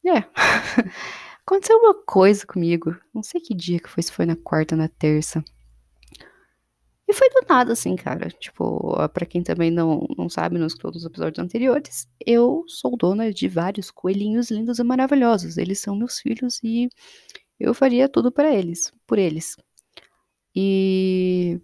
É. 0.04 0.24
Aconteceu 1.50 1.78
uma 1.78 1.94
coisa 1.94 2.46
comigo. 2.46 2.96
Não 3.12 3.24
sei 3.24 3.40
que 3.40 3.52
dia 3.52 3.80
que 3.80 3.90
foi, 3.90 4.04
se 4.04 4.12
foi 4.12 4.24
na 4.24 4.36
quarta, 4.36 4.76
na 4.76 4.86
terça. 4.86 5.42
E 7.08 7.12
foi 7.12 7.28
do 7.28 7.44
nada, 7.48 7.72
assim, 7.72 7.96
cara. 7.96 8.28
Tipo, 8.28 8.94
para 9.08 9.26
quem 9.26 9.42
também 9.42 9.68
não, 9.68 10.06
não 10.16 10.28
sabe, 10.28 10.60
nos 10.60 10.76
todos 10.76 11.02
os 11.02 11.10
episódios 11.10 11.44
anteriores, 11.44 12.08
eu 12.24 12.62
sou 12.68 12.96
dona 12.96 13.32
de 13.32 13.48
vários 13.48 13.90
coelhinhos 13.90 14.48
lindos 14.48 14.78
e 14.78 14.84
maravilhosos. 14.84 15.58
Eles 15.58 15.80
são 15.80 15.96
meus 15.96 16.20
filhos 16.20 16.60
e 16.62 16.88
eu 17.58 17.74
faria 17.74 18.08
tudo 18.08 18.30
para 18.30 18.54
eles, 18.54 18.92
por 19.04 19.18
eles. 19.18 19.56
E 20.54 21.60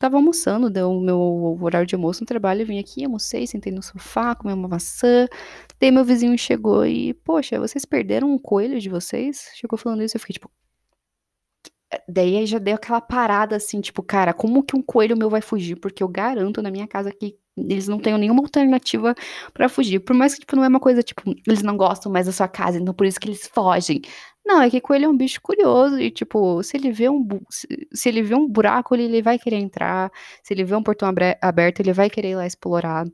tava 0.00 0.16
almoçando, 0.16 0.70
deu 0.70 0.90
o 0.90 1.00
meu 1.00 1.58
horário 1.62 1.86
de 1.86 1.94
almoço 1.94 2.22
no 2.22 2.26
trabalho, 2.26 2.62
eu 2.62 2.66
vim 2.66 2.78
aqui, 2.80 3.04
almocei, 3.04 3.46
sentei 3.46 3.72
no 3.72 3.82
sofá, 3.82 4.34
comi 4.34 4.52
uma 4.54 4.68
maçã. 4.68 5.28
Daí 5.80 5.90
meu 5.92 6.04
vizinho 6.04 6.36
chegou 6.38 6.86
e, 6.86 7.14
poxa, 7.14 7.60
vocês 7.60 7.84
perderam 7.84 8.32
um 8.32 8.38
coelho 8.38 8.80
de 8.80 8.88
vocês? 8.88 9.50
Chegou 9.54 9.78
falando 9.78 10.02
isso, 10.02 10.16
eu 10.16 10.20
fiquei 10.20 10.34
tipo, 10.34 10.50
Daí 12.08 12.46
já 12.46 12.58
deu 12.58 12.76
aquela 12.76 13.00
parada 13.00 13.56
assim, 13.56 13.80
tipo, 13.80 14.02
cara, 14.02 14.32
como 14.32 14.62
que 14.62 14.76
um 14.76 14.82
coelho 14.82 15.16
meu 15.16 15.28
vai 15.28 15.40
fugir? 15.40 15.74
Porque 15.76 16.02
eu 16.02 16.08
garanto 16.08 16.62
na 16.62 16.70
minha 16.70 16.86
casa 16.86 17.12
que 17.12 17.36
eles 17.56 17.88
não 17.88 17.98
têm 17.98 18.16
nenhuma 18.16 18.42
alternativa 18.42 19.14
para 19.52 19.68
fugir. 19.68 19.98
Por 20.00 20.14
mais 20.14 20.34
que, 20.34 20.40
tipo, 20.40 20.54
não 20.54 20.64
é 20.64 20.68
uma 20.68 20.78
coisa, 20.80 21.02
tipo, 21.02 21.22
eles 21.46 21.62
não 21.62 21.76
gostam 21.76 22.10
mais 22.10 22.26
da 22.26 22.32
sua 22.32 22.46
casa, 22.48 22.78
então 22.78 22.94
por 22.94 23.06
isso 23.06 23.18
que 23.18 23.28
eles 23.28 23.46
fogem. 23.52 24.02
Não, 24.44 24.60
é 24.62 24.70
que 24.70 24.80
coelho 24.80 25.04
é 25.04 25.08
um 25.08 25.16
bicho 25.16 25.40
curioso 25.40 25.98
e, 26.00 26.10
tipo, 26.10 26.62
se 26.62 26.76
ele 26.76 26.90
vê 26.90 27.08
um, 27.08 27.26
se, 27.50 28.08
ele 28.08 28.22
vê 28.22 28.34
um 28.34 28.48
buraco, 28.48 28.94
ele, 28.94 29.04
ele 29.04 29.22
vai 29.22 29.38
querer 29.38 29.56
entrar. 29.56 30.10
Se 30.42 30.54
ele 30.54 30.64
vê 30.64 30.74
um 30.74 30.82
portão 30.82 31.08
aberto, 31.40 31.80
ele 31.80 31.92
vai 31.92 32.10
querer 32.10 32.30
ir 32.30 32.36
lá 32.36 32.46
explorar. 32.46 33.06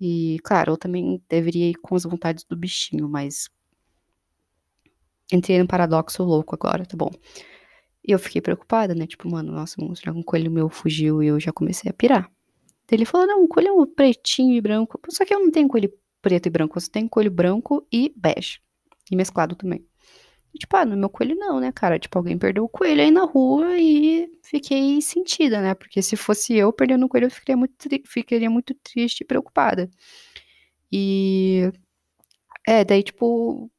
E, 0.00 0.38
claro, 0.44 0.72
eu 0.72 0.76
também 0.78 1.22
deveria 1.28 1.70
ir 1.70 1.74
com 1.74 1.94
as 1.94 2.04
vontades 2.04 2.44
do 2.44 2.56
bichinho, 2.56 3.08
mas. 3.08 3.48
Entrei 5.32 5.58
num 5.58 5.66
paradoxo 5.66 6.24
louco 6.24 6.54
agora, 6.54 6.84
tá 6.84 6.96
bom. 6.96 7.10
E 8.06 8.12
eu 8.12 8.18
fiquei 8.18 8.40
preocupada, 8.40 8.94
né? 8.94 9.06
Tipo, 9.06 9.30
mano, 9.30 9.52
nossa, 9.52 9.76
que 9.76 10.10
um 10.10 10.22
coelho 10.22 10.50
meu 10.50 10.68
fugiu 10.68 11.22
e 11.22 11.28
eu 11.28 11.38
já 11.38 11.52
comecei 11.52 11.90
a 11.90 11.94
pirar? 11.94 12.30
ele 12.90 13.04
falou, 13.04 13.26
não, 13.26 13.44
um 13.44 13.46
coelho 13.46 13.68
é 13.68 13.72
um 13.72 13.86
pretinho 13.86 14.56
e 14.56 14.60
branco. 14.60 15.00
Só 15.10 15.24
que 15.24 15.32
eu 15.32 15.38
não 15.38 15.50
tenho 15.50 15.68
coelho 15.68 15.92
preto 16.20 16.46
e 16.46 16.50
branco, 16.50 16.76
eu 16.76 16.80
só 16.80 16.90
tenho 16.90 17.08
coelho 17.08 17.30
branco 17.30 17.86
e 17.92 18.12
bege. 18.16 18.60
E 19.10 19.16
mesclado 19.16 19.54
também. 19.54 19.86
E, 20.54 20.58
tipo, 20.58 20.76
ah, 20.76 20.84
no 20.84 20.96
meu 20.96 21.08
coelho 21.08 21.36
não, 21.36 21.60
né, 21.60 21.72
cara? 21.72 21.98
Tipo, 21.98 22.18
alguém 22.18 22.36
perdeu 22.38 22.64
o 22.64 22.68
coelho 22.68 23.02
aí 23.02 23.10
na 23.10 23.24
rua 23.24 23.78
e 23.78 24.28
fiquei 24.42 25.00
sentida, 25.00 25.60
né? 25.60 25.74
Porque 25.74 26.02
se 26.02 26.16
fosse 26.16 26.54
eu 26.56 26.72
perdendo 26.72 27.06
o 27.06 27.08
coelho, 27.08 27.26
eu 27.26 27.30
ficaria 27.30 27.56
muito, 27.56 27.74
ficaria 28.06 28.50
muito 28.50 28.74
triste 28.74 29.22
e 29.22 29.24
preocupada. 29.26 29.88
E... 30.92 31.70
É, 32.66 32.84
daí, 32.84 33.02
tipo, 33.02 33.70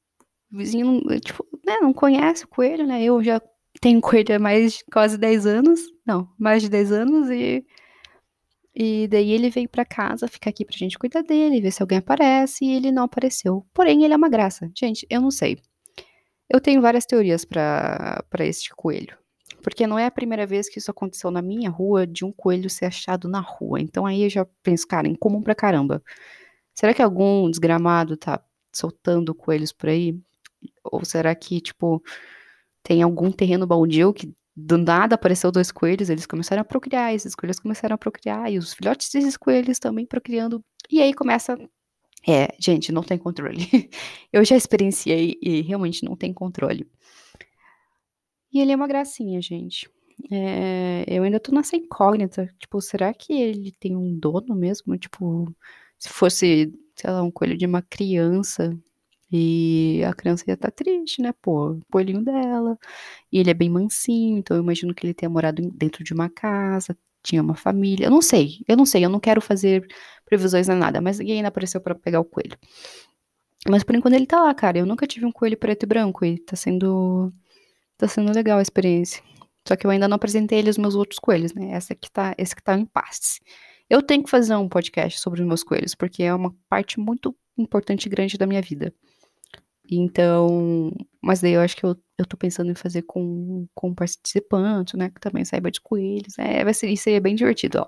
o 0.51 0.57
vizinho, 0.57 1.01
tipo, 1.21 1.45
né, 1.65 1.77
não 1.81 1.93
conhece 1.93 2.45
o 2.45 2.47
coelho, 2.47 2.85
né? 2.87 3.03
Eu 3.03 3.23
já 3.23 3.41
tenho 3.79 4.01
coelho 4.01 4.35
há 4.35 4.39
mais 4.39 4.73
de 4.73 4.85
quase 4.91 5.17
10 5.17 5.45
anos. 5.45 5.81
Não, 6.05 6.27
mais 6.37 6.61
de 6.61 6.69
10 6.69 6.91
anos 6.91 7.29
e. 7.29 7.65
E 8.73 9.07
daí 9.09 9.31
ele 9.31 9.49
veio 9.49 9.67
para 9.67 9.83
casa, 9.83 10.29
ficar 10.29 10.49
aqui 10.49 10.63
pra 10.63 10.77
gente 10.77 10.97
cuidar 10.97 11.23
dele, 11.23 11.59
ver 11.59 11.71
se 11.71 11.83
alguém 11.83 11.97
aparece, 11.97 12.63
e 12.63 12.71
ele 12.71 12.89
não 12.91 13.03
apareceu. 13.03 13.65
Porém, 13.73 14.03
ele 14.03 14.13
é 14.13 14.17
uma 14.17 14.29
graça. 14.29 14.71
Gente, 14.73 15.05
eu 15.09 15.19
não 15.21 15.29
sei. 15.29 15.57
Eu 16.53 16.59
tenho 16.59 16.81
várias 16.81 17.05
teorias 17.05 17.45
para 17.45 18.23
este 18.39 18.71
coelho. 18.75 19.17
Porque 19.63 19.87
não 19.87 19.97
é 19.97 20.05
a 20.05 20.11
primeira 20.11 20.45
vez 20.45 20.67
que 20.67 20.79
isso 20.79 20.91
aconteceu 20.91 21.31
na 21.31 21.41
minha 21.41 21.69
rua, 21.69 22.05
de 22.05 22.25
um 22.25 22.31
coelho 22.31 22.69
ser 22.69 22.85
achado 22.85 23.29
na 23.29 23.39
rua. 23.39 23.79
Então 23.79 24.05
aí 24.05 24.23
eu 24.23 24.29
já 24.29 24.45
penso, 24.61 24.87
cara, 24.87 25.07
incomum 25.07 25.41
pra 25.41 25.55
caramba. 25.55 26.03
Será 26.73 26.93
que 26.93 27.01
algum 27.01 27.49
desgramado 27.49 28.17
tá 28.17 28.43
soltando 28.73 29.33
coelhos 29.35 29.71
por 29.71 29.89
aí? 29.89 30.19
Ou 30.83 31.05
será 31.05 31.33
que, 31.35 31.61
tipo, 31.61 32.03
tem 32.83 33.01
algum 33.01 33.31
terreno 33.31 33.65
baldio 33.67 34.13
que 34.13 34.33
do 34.55 34.77
nada 34.77 35.15
apareceu 35.15 35.51
dois 35.51 35.71
coelhos, 35.71 36.09
eles 36.09 36.25
começaram 36.25 36.61
a 36.61 36.65
procriar, 36.65 37.13
esses 37.13 37.33
coelhos 37.33 37.59
começaram 37.59 37.95
a 37.95 37.97
procriar, 37.97 38.51
e 38.51 38.57
os 38.57 38.73
filhotes 38.73 39.09
desses 39.09 39.37
coelhos 39.37 39.79
também 39.79 40.05
procriando. 40.05 40.63
E 40.89 41.01
aí 41.01 41.13
começa. 41.13 41.57
É, 42.27 42.49
gente, 42.59 42.91
não 42.91 43.03
tem 43.03 43.17
controle. 43.17 43.57
Eu 44.31 44.45
já 44.45 44.55
experienciei 44.55 45.37
e 45.41 45.61
realmente 45.61 46.03
não 46.05 46.15
tem 46.15 46.33
controle. 46.33 46.87
E 48.53 48.59
ele 48.59 48.71
é 48.71 48.75
uma 48.75 48.87
gracinha, 48.87 49.41
gente. 49.41 49.89
É, 50.29 51.05
eu 51.07 51.23
ainda 51.23 51.39
tô 51.39 51.53
nessa 51.53 51.75
incógnita. 51.75 52.53
Tipo, 52.59 52.81
será 52.81 53.13
que 53.13 53.33
ele 53.33 53.71
tem 53.71 53.95
um 53.95 54.13
dono 54.13 54.53
mesmo? 54.53 54.97
Tipo, 54.97 55.55
se 55.97 56.09
fosse 56.09 56.73
sei 56.95 57.09
lá, 57.11 57.23
um 57.23 57.31
coelho 57.31 57.57
de 57.57 57.65
uma 57.65 57.81
criança. 57.81 58.77
E 59.31 60.03
a 60.05 60.13
criança 60.13 60.43
ia 60.47 60.55
estar 60.55 60.69
tá 60.69 60.75
triste, 60.83 61.21
né? 61.21 61.33
Pô, 61.41 61.71
o 61.71 61.81
coelhinho 61.91 62.23
dela. 62.23 62.77
E 63.31 63.39
ele 63.39 63.49
é 63.51 63.53
bem 63.53 63.69
mansinho, 63.69 64.37
então 64.39 64.57
eu 64.57 64.63
imagino 64.63 64.93
que 64.93 65.05
ele 65.05 65.13
tenha 65.13 65.29
morado 65.29 65.61
dentro 65.73 66.03
de 66.03 66.13
uma 66.13 66.29
casa, 66.29 66.97
tinha 67.23 67.41
uma 67.41 67.55
família. 67.55 68.07
Eu 68.07 68.11
não 68.11 68.21
sei, 68.21 68.59
eu 68.67 68.75
não 68.77 68.85
sei, 68.85 69.05
eu 69.05 69.09
não 69.09 69.19
quero 69.19 69.41
fazer 69.41 69.87
previsões 70.31 70.69
nem 70.69 70.77
nada, 70.77 71.01
mas 71.01 71.19
ninguém 71.19 71.37
ainda 71.37 71.49
apareceu 71.49 71.81
para 71.81 71.93
pegar 71.93 72.21
o 72.21 72.23
coelho. 72.23 72.57
Mas 73.69 73.83
por 73.83 73.93
enquanto 73.93 74.13
ele 74.13 74.25
tá 74.25 74.39
lá, 74.39 74.53
cara. 74.55 74.77
Eu 74.79 74.85
nunca 74.85 75.05
tive 75.05 75.25
um 75.25 75.31
coelho 75.31 75.57
preto 75.57 75.83
e 75.83 75.85
branco 75.85 76.23
e 76.23 76.39
tá 76.39 76.55
sendo. 76.55 77.33
tá 77.97 78.07
sendo 78.07 78.33
legal 78.33 78.57
a 78.57 78.61
experiência. 78.61 79.21
Só 79.67 79.75
que 79.75 79.85
eu 79.85 79.91
ainda 79.91 80.07
não 80.07 80.15
apresentei 80.15 80.59
ele 80.59 80.69
os 80.69 80.77
meus 80.77 80.95
outros 80.95 81.19
coelhos, 81.19 81.53
né? 81.53 81.71
Essa 81.71 81.93
que 81.93 82.09
tá, 82.09 82.33
esse 82.37 82.55
que 82.55 82.63
tá 82.63 82.75
em 82.75 82.85
paz. 82.85 83.39
Eu 83.89 84.01
tenho 84.01 84.23
que 84.23 84.29
fazer 84.29 84.55
um 84.55 84.69
podcast 84.69 85.19
sobre 85.19 85.41
os 85.41 85.47
meus 85.47 85.63
coelhos, 85.63 85.93
porque 85.93 86.23
é 86.23 86.33
uma 86.33 86.55
parte 86.69 86.99
muito 86.99 87.35
importante 87.57 88.05
e 88.05 88.09
grande 88.09 88.37
da 88.37 88.47
minha 88.47 88.61
vida. 88.61 88.93
Então, 89.91 90.91
mas 91.21 91.41
daí 91.41 91.51
eu 91.51 91.61
acho 91.61 91.75
que 91.75 91.83
eu, 91.83 91.95
eu 92.17 92.25
tô 92.25 92.37
pensando 92.37 92.71
em 92.71 92.75
fazer 92.75 93.01
com, 93.01 93.67
com 93.75 93.89
um 93.89 93.93
participante, 93.93 94.95
né? 94.95 95.09
Que 95.09 95.19
também 95.19 95.43
saiba 95.43 95.69
de 95.69 95.81
coelhos. 95.81 96.39
É, 96.39 96.63
vai 96.63 96.73
ser, 96.73 96.87
isso 96.89 97.09
aí 97.09 97.15
é 97.15 97.19
bem 97.19 97.35
divertido, 97.35 97.79
ó. 97.79 97.87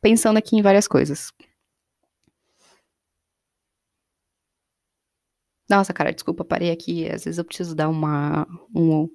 Pensando 0.00 0.38
aqui 0.38 0.56
em 0.56 0.62
várias 0.62 0.88
coisas. 0.88 1.30
Nossa, 5.68 5.92
cara, 5.92 6.12
desculpa, 6.12 6.44
parei 6.44 6.70
aqui. 6.70 7.06
Às 7.06 7.24
vezes 7.24 7.38
eu 7.38 7.44
preciso 7.44 7.74
dar 7.74 7.88
uma. 7.88 8.46
Um, 8.74 9.08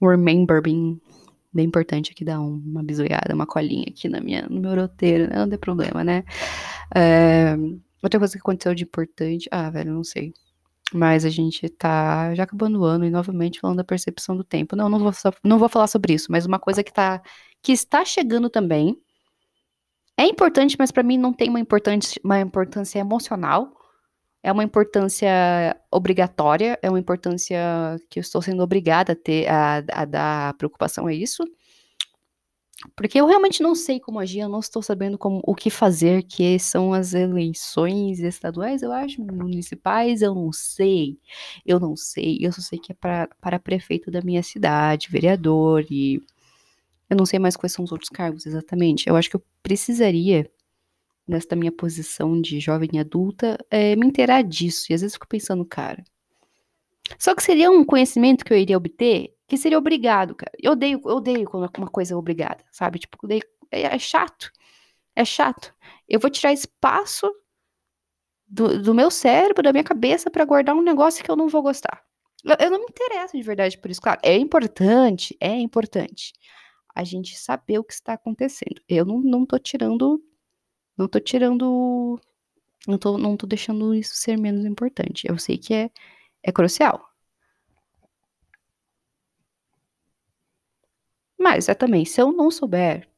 um 0.00 0.08
remember 0.08 0.60
bem, 0.60 1.00
bem 1.52 1.66
importante 1.66 2.12
aqui, 2.12 2.24
dar 2.24 2.40
uma 2.40 2.82
bisoiada, 2.82 3.34
uma 3.34 3.46
colinha 3.46 3.86
aqui 3.88 4.08
na 4.08 4.20
minha, 4.20 4.46
no 4.48 4.60
meu 4.60 4.74
roteiro, 4.74 5.28
né? 5.28 5.36
Não 5.36 5.48
tem 5.48 5.58
problema, 5.58 6.02
né? 6.02 6.24
É, 6.94 7.56
outra 8.02 8.18
coisa 8.18 8.34
que 8.34 8.40
aconteceu 8.40 8.74
de 8.74 8.84
importante. 8.84 9.48
Ah, 9.50 9.70
velho, 9.70 9.92
não 9.92 10.04
sei. 10.04 10.32
Mas 10.92 11.24
a 11.24 11.30
gente 11.30 11.68
tá 11.68 12.34
já 12.34 12.42
acabando 12.44 12.80
o 12.80 12.84
ano 12.84 13.04
e 13.04 13.10
novamente 13.10 13.60
falando 13.60 13.78
da 13.78 13.84
percepção 13.84 14.36
do 14.36 14.44
tempo. 14.44 14.76
Não, 14.76 14.88
não 14.88 14.98
vou, 14.98 15.12
não 15.44 15.58
vou 15.58 15.68
falar 15.68 15.86
sobre 15.86 16.12
isso, 16.12 16.30
mas 16.30 16.46
uma 16.46 16.58
coisa 16.58 16.82
que 16.82 16.92
tá. 16.92 17.22
que 17.62 17.72
está 17.72 18.04
chegando 18.04 18.50
também. 18.50 18.96
É 20.16 20.26
importante, 20.26 20.76
mas 20.78 20.92
para 20.92 21.02
mim 21.02 21.18
não 21.18 21.32
tem 21.32 21.48
uma 21.48 21.60
uma 22.24 22.40
importância 22.40 22.98
emocional 23.00 23.72
é 24.44 24.52
uma 24.52 24.62
importância 24.62 25.74
obrigatória, 25.90 26.78
é 26.82 26.90
uma 26.90 27.00
importância 27.00 27.58
que 28.10 28.18
eu 28.18 28.20
estou 28.20 28.42
sendo 28.42 28.62
obrigada 28.62 29.12
a 29.12 29.16
ter, 29.16 29.48
a, 29.48 29.82
a 29.90 30.04
dar 30.04 30.54
preocupação 30.54 31.06
a 31.06 31.14
isso. 31.14 31.42
Porque 32.94 33.18
eu 33.18 33.24
realmente 33.24 33.62
não 33.62 33.74
sei 33.74 33.98
como 33.98 34.18
agir, 34.18 34.40
eu 34.40 34.48
não 34.50 34.60
estou 34.60 34.82
sabendo 34.82 35.16
como, 35.16 35.40
o 35.44 35.54
que 35.54 35.70
fazer, 35.70 36.24
que 36.24 36.58
são 36.58 36.92
as 36.92 37.14
eleições 37.14 38.20
estaduais, 38.20 38.82
eu 38.82 38.92
acho, 38.92 39.22
municipais, 39.22 40.20
eu 40.20 40.34
não 40.34 40.52
sei. 40.52 41.16
Eu 41.64 41.80
não 41.80 41.96
sei, 41.96 42.36
eu 42.42 42.52
só 42.52 42.60
sei 42.60 42.78
que 42.78 42.92
é 42.92 42.94
para, 42.94 43.58
prefeito 43.58 44.10
da 44.10 44.20
minha 44.20 44.42
cidade, 44.42 45.08
vereador, 45.10 45.86
e 45.90 46.22
eu 47.08 47.16
não 47.16 47.24
sei 47.24 47.38
mais 47.38 47.56
quais 47.56 47.72
são 47.72 47.82
os 47.82 47.92
outros 47.92 48.10
cargos 48.10 48.44
exatamente. 48.44 49.08
Eu 49.08 49.16
acho 49.16 49.30
que 49.30 49.36
eu 49.36 49.42
precisaria 49.62 50.50
nesta 51.26 51.56
minha 51.56 51.72
posição 51.72 52.40
de 52.40 52.60
jovem 52.60 52.98
adulta, 53.00 53.58
é, 53.70 53.96
me 53.96 54.06
inteirar 54.06 54.42
disso. 54.42 54.86
E 54.90 54.94
às 54.94 55.00
vezes 55.00 55.14
fico 55.14 55.28
pensando, 55.28 55.64
cara. 55.64 56.04
Só 57.18 57.34
que 57.34 57.42
seria 57.42 57.70
um 57.70 57.84
conhecimento 57.84 58.44
que 58.44 58.52
eu 58.52 58.56
iria 58.56 58.76
obter 58.76 59.34
que 59.46 59.56
seria 59.56 59.78
obrigado, 59.78 60.34
cara. 60.34 60.52
Eu 60.60 60.72
odeio, 60.72 61.00
eu 61.04 61.16
odeio 61.16 61.44
quando 61.44 61.70
uma 61.78 61.88
coisa 61.88 62.14
é 62.14 62.16
obrigada, 62.16 62.64
sabe? 62.70 62.98
Tipo, 62.98 63.18
odeio, 63.22 63.42
é, 63.70 63.82
é 63.82 63.98
chato. 63.98 64.50
É 65.14 65.24
chato. 65.24 65.74
Eu 66.08 66.18
vou 66.18 66.30
tirar 66.30 66.52
espaço 66.52 67.30
do, 68.46 68.80
do 68.80 68.94
meu 68.94 69.10
cérebro, 69.10 69.62
da 69.62 69.72
minha 69.72 69.84
cabeça, 69.84 70.30
para 70.30 70.44
guardar 70.44 70.74
um 70.74 70.82
negócio 70.82 71.22
que 71.22 71.30
eu 71.30 71.36
não 71.36 71.48
vou 71.48 71.62
gostar. 71.62 72.02
Eu, 72.44 72.56
eu 72.58 72.70
não 72.70 72.80
me 72.80 72.86
interesso 72.88 73.36
de 73.36 73.42
verdade 73.42 73.78
por 73.78 73.90
isso. 73.90 74.00
Claro, 74.00 74.20
é 74.22 74.36
importante, 74.36 75.36
é 75.40 75.54
importante 75.58 76.32
a 76.94 77.04
gente 77.04 77.38
saber 77.38 77.78
o 77.78 77.84
que 77.84 77.92
está 77.92 78.14
acontecendo. 78.14 78.80
Eu 78.88 79.04
não, 79.04 79.20
não 79.20 79.46
tô 79.46 79.58
tirando 79.58 80.22
não 80.96 81.08
tô 81.08 81.20
tirando. 81.20 82.20
Não 82.86 82.98
tô, 82.98 83.18
não 83.18 83.36
tô 83.36 83.46
deixando 83.46 83.94
isso 83.94 84.14
ser 84.16 84.38
menos 84.38 84.64
importante. 84.64 85.26
Eu 85.28 85.38
sei 85.38 85.58
que 85.58 85.74
é, 85.74 85.90
é 86.42 86.52
crucial. 86.52 87.10
Mas 91.38 91.68
é 91.68 91.74
também, 91.74 92.04
se 92.04 92.20
eu 92.20 92.32
não 92.32 92.50
souber 92.50 93.08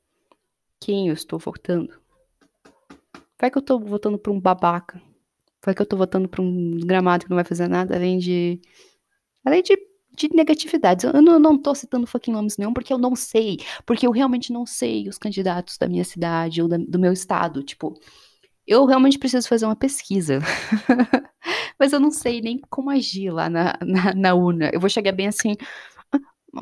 quem 0.80 1.08
eu 1.08 1.14
estou 1.14 1.38
votando, 1.38 2.00
vai 3.40 3.50
que 3.50 3.58
eu 3.58 3.62
tô 3.62 3.78
votando 3.78 4.18
pra 4.18 4.32
um 4.32 4.40
babaca. 4.40 5.00
Vai 5.64 5.74
que 5.74 5.82
eu 5.82 5.86
tô 5.86 5.96
votando 5.96 6.28
pra 6.28 6.42
um 6.42 6.78
gramado 6.80 7.24
que 7.24 7.30
não 7.30 7.36
vai 7.36 7.44
fazer 7.44 7.68
nada, 7.68 7.96
além 7.96 8.18
de. 8.18 8.60
Além 9.44 9.62
de, 9.62 9.76
de 10.16 10.28
negatividades. 10.34 11.04
Eu 11.04 11.22
não, 11.22 11.38
não 11.38 11.58
tô 11.58 11.74
citando 11.74 12.06
fucking 12.06 12.32
nomes 12.32 12.56
nenhum, 12.56 12.72
porque 12.72 12.92
eu 12.92 12.98
não 12.98 13.14
sei. 13.14 13.58
Porque 13.84 14.06
eu 14.06 14.10
realmente 14.10 14.52
não 14.52 14.66
sei 14.66 15.08
os 15.08 15.18
candidatos 15.18 15.78
da 15.78 15.88
minha 15.88 16.04
cidade 16.04 16.62
ou 16.62 16.68
da, 16.68 16.76
do 16.78 16.98
meu 16.98 17.12
estado. 17.12 17.62
Tipo, 17.62 17.94
eu 18.66 18.84
realmente 18.86 19.18
preciso 19.18 19.48
fazer 19.48 19.66
uma 19.66 19.76
pesquisa. 19.76 20.40
Mas 21.78 21.92
eu 21.92 22.00
não 22.00 22.10
sei 22.10 22.40
nem 22.40 22.58
como 22.70 22.90
agir 22.90 23.30
lá 23.30 23.48
na, 23.48 23.74
na, 23.82 24.14
na 24.14 24.34
urna. 24.34 24.70
Eu 24.72 24.80
vou 24.80 24.90
chegar 24.90 25.12
bem 25.12 25.28
assim 25.28 25.54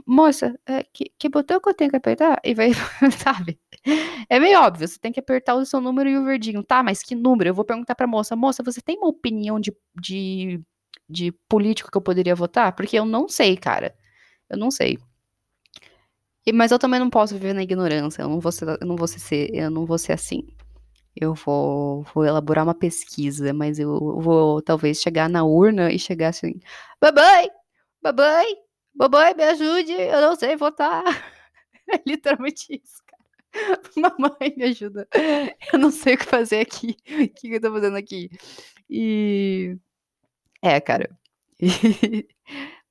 moça, 0.06 0.58
é, 0.66 0.82
que, 0.92 1.12
que 1.18 1.28
botão 1.28 1.60
que 1.60 1.68
eu 1.68 1.74
tenho 1.74 1.90
que 1.90 1.96
apertar? 1.96 2.40
E 2.44 2.54
vai, 2.54 2.70
sabe? 3.22 3.58
É 4.28 4.40
meio 4.40 4.60
óbvio, 4.60 4.88
você 4.88 4.98
tem 4.98 5.12
que 5.12 5.20
apertar 5.20 5.54
o 5.54 5.64
seu 5.64 5.80
número 5.80 6.08
e 6.08 6.18
o 6.18 6.24
verdinho. 6.24 6.62
Tá, 6.62 6.82
mas 6.82 7.02
que 7.02 7.14
número? 7.14 7.50
Eu 7.50 7.54
vou 7.54 7.64
perguntar 7.64 7.94
pra 7.94 8.06
moça, 8.06 8.34
moça, 8.34 8.62
você 8.62 8.80
tem 8.80 8.96
uma 8.98 9.08
opinião 9.08 9.60
de, 9.60 9.72
de, 10.00 10.60
de 11.08 11.32
político 11.48 11.90
que 11.90 11.96
eu 11.96 12.02
poderia 12.02 12.34
votar? 12.34 12.74
Porque 12.74 12.98
eu 12.98 13.04
não 13.04 13.28
sei, 13.28 13.56
cara. 13.56 13.94
Eu 14.48 14.58
não 14.58 14.70
sei. 14.70 14.98
E, 16.46 16.52
mas 16.52 16.70
eu 16.72 16.78
também 16.78 17.00
não 17.00 17.10
posso 17.10 17.34
viver 17.34 17.54
na 17.54 17.62
ignorância. 17.62 18.22
Eu 18.22 18.28
não 18.28 18.40
vou 18.40 18.52
ser, 18.52 18.68
eu 18.68 18.86
não 18.86 18.96
vou 18.96 19.08
ser, 19.08 19.54
eu 19.54 19.70
não 19.70 19.86
vou 19.86 19.98
ser 19.98 20.12
assim. 20.12 20.46
Eu 21.16 21.34
vou, 21.34 22.02
vou 22.14 22.24
elaborar 22.24 22.64
uma 22.64 22.74
pesquisa, 22.74 23.52
mas 23.52 23.78
eu 23.78 24.20
vou 24.20 24.60
talvez 24.62 25.00
chegar 25.00 25.28
na 25.28 25.44
urna 25.44 25.92
e 25.92 25.98
chegar 25.98 26.28
assim, 26.28 26.58
babai, 27.00 27.48
babai, 28.02 28.46
Mamãe, 28.94 29.34
me 29.34 29.42
ajude, 29.42 29.92
eu 29.92 30.20
não 30.20 30.36
sei 30.36 30.56
votar. 30.56 31.04
É 31.86 32.00
literalmente 32.06 32.80
isso, 32.82 33.02
cara. 33.04 33.22
Mamãe, 33.94 34.54
me 34.56 34.64
ajuda. 34.64 35.06
Eu 35.70 35.78
não 35.78 35.90
sei 35.90 36.14
o 36.14 36.18
que 36.18 36.24
fazer 36.24 36.60
aqui. 36.60 36.96
O 37.06 37.28
que 37.28 37.52
eu 37.52 37.60
tô 37.60 37.70
fazendo 37.70 37.98
aqui? 37.98 38.30
E. 38.88 39.76
É, 40.64 40.80
cara. 40.80 41.10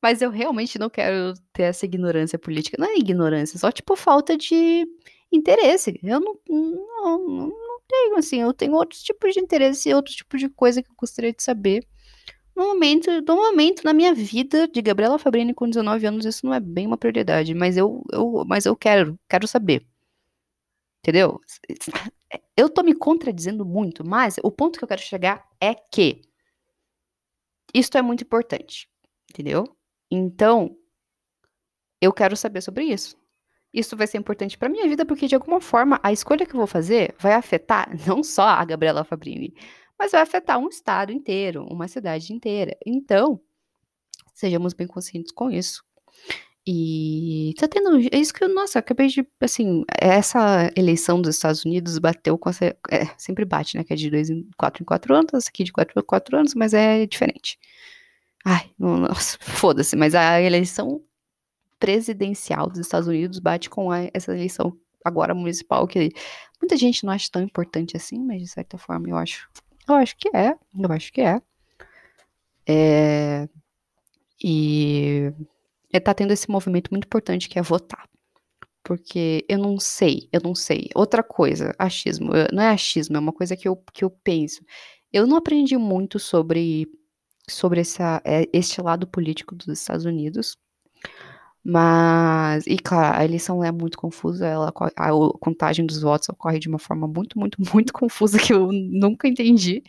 Mas 0.01 0.21
eu 0.21 0.29
realmente 0.29 0.77
não 0.77 0.89
quero 0.89 1.33
ter 1.51 1.63
essa 1.63 1.85
ignorância 1.85 2.37
política. 2.37 2.77
Não 2.79 2.87
é 2.87 2.97
ignorância, 2.97 3.57
só 3.57 3.71
tipo 3.71 3.95
falta 3.95 4.37
de 4.37 4.85
interesse. 5.31 5.99
Eu 6.03 6.19
não, 6.19 6.37
não, 6.47 7.27
não 7.27 7.79
tenho, 7.87 8.17
assim, 8.17 8.41
eu 8.41 8.53
tenho 8.53 8.73
outros 8.73 9.01
tipos 9.01 9.33
de 9.33 9.39
interesse 9.39 9.89
e 9.89 9.93
outros 9.93 10.15
tipos 10.15 10.39
de 10.39 10.49
coisa 10.49 10.83
que 10.83 10.89
eu 10.89 10.95
gostaria 10.95 11.33
de 11.33 11.41
saber 11.41 11.87
no 12.55 12.67
momento, 12.67 13.09
no 13.27 13.35
momento 13.35 13.83
na 13.83 13.93
minha 13.93 14.13
vida 14.13 14.67
de 14.67 14.81
Gabriela 14.81 15.17
Fabrini 15.17 15.53
com 15.53 15.67
19 15.67 16.05
anos, 16.05 16.25
isso 16.25 16.45
não 16.45 16.53
é 16.53 16.59
bem 16.59 16.85
uma 16.85 16.97
prioridade, 16.97 17.53
mas 17.55 17.77
eu, 17.77 18.03
eu, 18.11 18.43
mas 18.47 18.65
eu 18.65 18.75
quero, 18.75 19.19
quero 19.27 19.47
saber. 19.47 19.85
Entendeu? 21.01 21.39
Eu 22.55 22.69
tô 22.69 22.83
me 22.83 22.93
contradizendo 22.93 23.65
muito, 23.65 24.05
mas 24.07 24.35
o 24.43 24.51
ponto 24.51 24.77
que 24.77 24.83
eu 24.83 24.87
quero 24.87 25.01
chegar 25.01 25.43
é 25.59 25.73
que 25.73 26.21
isto 27.73 27.97
é 27.97 28.01
muito 28.01 28.23
importante, 28.23 28.87
entendeu? 29.29 29.63
Então, 30.09 30.77
eu 31.99 32.13
quero 32.13 32.35
saber 32.37 32.61
sobre 32.61 32.85
isso. 32.85 33.17
Isso 33.73 33.97
vai 33.97 34.05
ser 34.05 34.19
importante 34.19 34.57
para 34.57 34.69
minha 34.69 34.87
vida 34.87 35.05
porque 35.05 35.27
de 35.27 35.33
alguma 35.33 35.59
forma 35.59 35.99
a 36.03 36.11
escolha 36.11 36.45
que 36.45 36.53
eu 36.53 36.59
vou 36.59 36.67
fazer 36.67 37.15
vai 37.17 37.33
afetar 37.33 37.89
não 38.07 38.23
só 38.23 38.43
a 38.43 38.63
Gabriela 38.63 39.03
Fabrini, 39.03 39.53
mas 39.97 40.11
vai 40.11 40.21
afetar 40.21 40.59
um 40.59 40.67
estado 40.67 41.11
inteiro, 41.11 41.65
uma 41.65 41.87
cidade 41.87 42.31
inteira. 42.33 42.77
Então, 42.85 43.41
sejamos 44.33 44.73
bem 44.73 44.85
conscientes 44.85 45.31
com 45.31 45.49
isso. 45.49 45.83
E 46.65 47.53
tá 47.59 47.67
tendo. 47.67 47.97
É 48.11 48.17
isso 48.17 48.33
que 48.33 48.43
eu, 48.43 48.53
nossa, 48.53 48.79
acabei 48.79 49.07
de. 49.07 49.27
Assim, 49.41 49.83
essa 49.99 50.71
eleição 50.77 51.21
dos 51.21 51.35
Estados 51.35 51.65
Unidos 51.65 51.97
bateu 51.99 52.37
com 52.37 52.49
essa. 52.49 52.65
É, 52.89 53.05
sempre 53.17 53.43
bate, 53.43 53.77
né? 53.77 53.83
Que 53.83 53.93
é 53.93 53.95
de 53.95 54.09
dois 54.09 54.29
em 54.29 54.47
quatro 54.57 54.81
em 54.81 54.85
quatro 54.85 55.13
anos, 55.13 55.33
essa 55.33 55.49
aqui 55.49 55.63
de 55.63 55.73
quatro 55.73 55.99
em 55.99 56.03
quatro 56.03 56.37
anos, 56.37 56.53
mas 56.55 56.73
é 56.73 57.05
diferente. 57.05 57.59
Ai, 58.45 58.71
nossa, 58.79 59.37
foda-se, 59.41 59.95
mas 59.95 60.15
a 60.15 60.41
eleição 60.41 61.03
presidencial 61.79 62.69
dos 62.69 62.79
Estados 62.79 63.07
Unidos 63.09 63.39
bate 63.39 63.69
com 63.69 63.91
a, 63.91 64.09
essa 64.13 64.33
eleição 64.33 64.77
agora 65.03 65.33
municipal, 65.35 65.85
que 65.87 66.11
muita 66.61 66.77
gente 66.77 67.05
não 67.05 67.11
acha 67.11 67.29
tão 67.29 67.41
importante 67.41 67.97
assim, 67.97 68.19
mas 68.19 68.41
de 68.41 68.47
certa 68.47 68.77
forma 68.77 69.09
eu 69.09 69.17
acho 69.17 69.49
eu 69.87 69.95
acho 69.95 70.15
que 70.17 70.29
é, 70.35 70.55
eu 70.79 70.91
acho 70.91 71.11
que 71.11 71.21
é. 71.21 71.41
é 72.67 73.49
e 74.41 75.33
tá 75.99 76.13
tendo 76.13 76.31
esse 76.31 76.49
movimento 76.49 76.89
muito 76.91 77.05
importante 77.05 77.49
que 77.49 77.59
é 77.59 77.61
votar. 77.61 78.07
Porque 78.83 79.45
eu 79.47 79.57
não 79.57 79.79
sei, 79.79 80.27
eu 80.31 80.41
não 80.43 80.53
sei. 80.55 80.89
Outra 80.95 81.23
coisa, 81.23 81.73
achismo, 81.79 82.31
não 82.51 82.63
é 82.63 82.69
achismo, 82.69 83.15
é 83.15 83.19
uma 83.19 83.33
coisa 83.33 83.55
que 83.55 83.67
eu, 83.67 83.77
que 83.93 84.03
eu 84.03 84.09
penso. 84.09 84.61
Eu 85.11 85.25
não 85.27 85.37
aprendi 85.37 85.77
muito 85.77 86.19
sobre, 86.19 86.87
sobre 87.49 87.81
essa, 87.81 88.21
é, 88.25 88.47
este 88.53 88.81
lado 88.81 89.07
político 89.07 89.55
dos 89.55 89.67
Estados 89.67 90.05
Unidos. 90.05 90.57
Mas, 91.65 92.67
e 92.67 92.77
claro, 92.77 93.19
a 93.19 93.23
eleição 93.23 93.63
é 93.63 93.71
muito 93.71 93.97
confusa, 93.97 94.45
ela, 94.45 94.73
a 94.97 95.09
contagem 95.39 95.85
dos 95.85 96.01
votos 96.01 96.27
ocorre 96.29 96.59
de 96.59 96.67
uma 96.67 96.79
forma 96.79 97.07
muito, 97.07 97.39
muito, 97.39 97.57
muito 97.73 97.93
confusa 97.93 98.37
que 98.37 98.53
eu 98.53 98.69
nunca 98.71 99.27
entendi. 99.29 99.81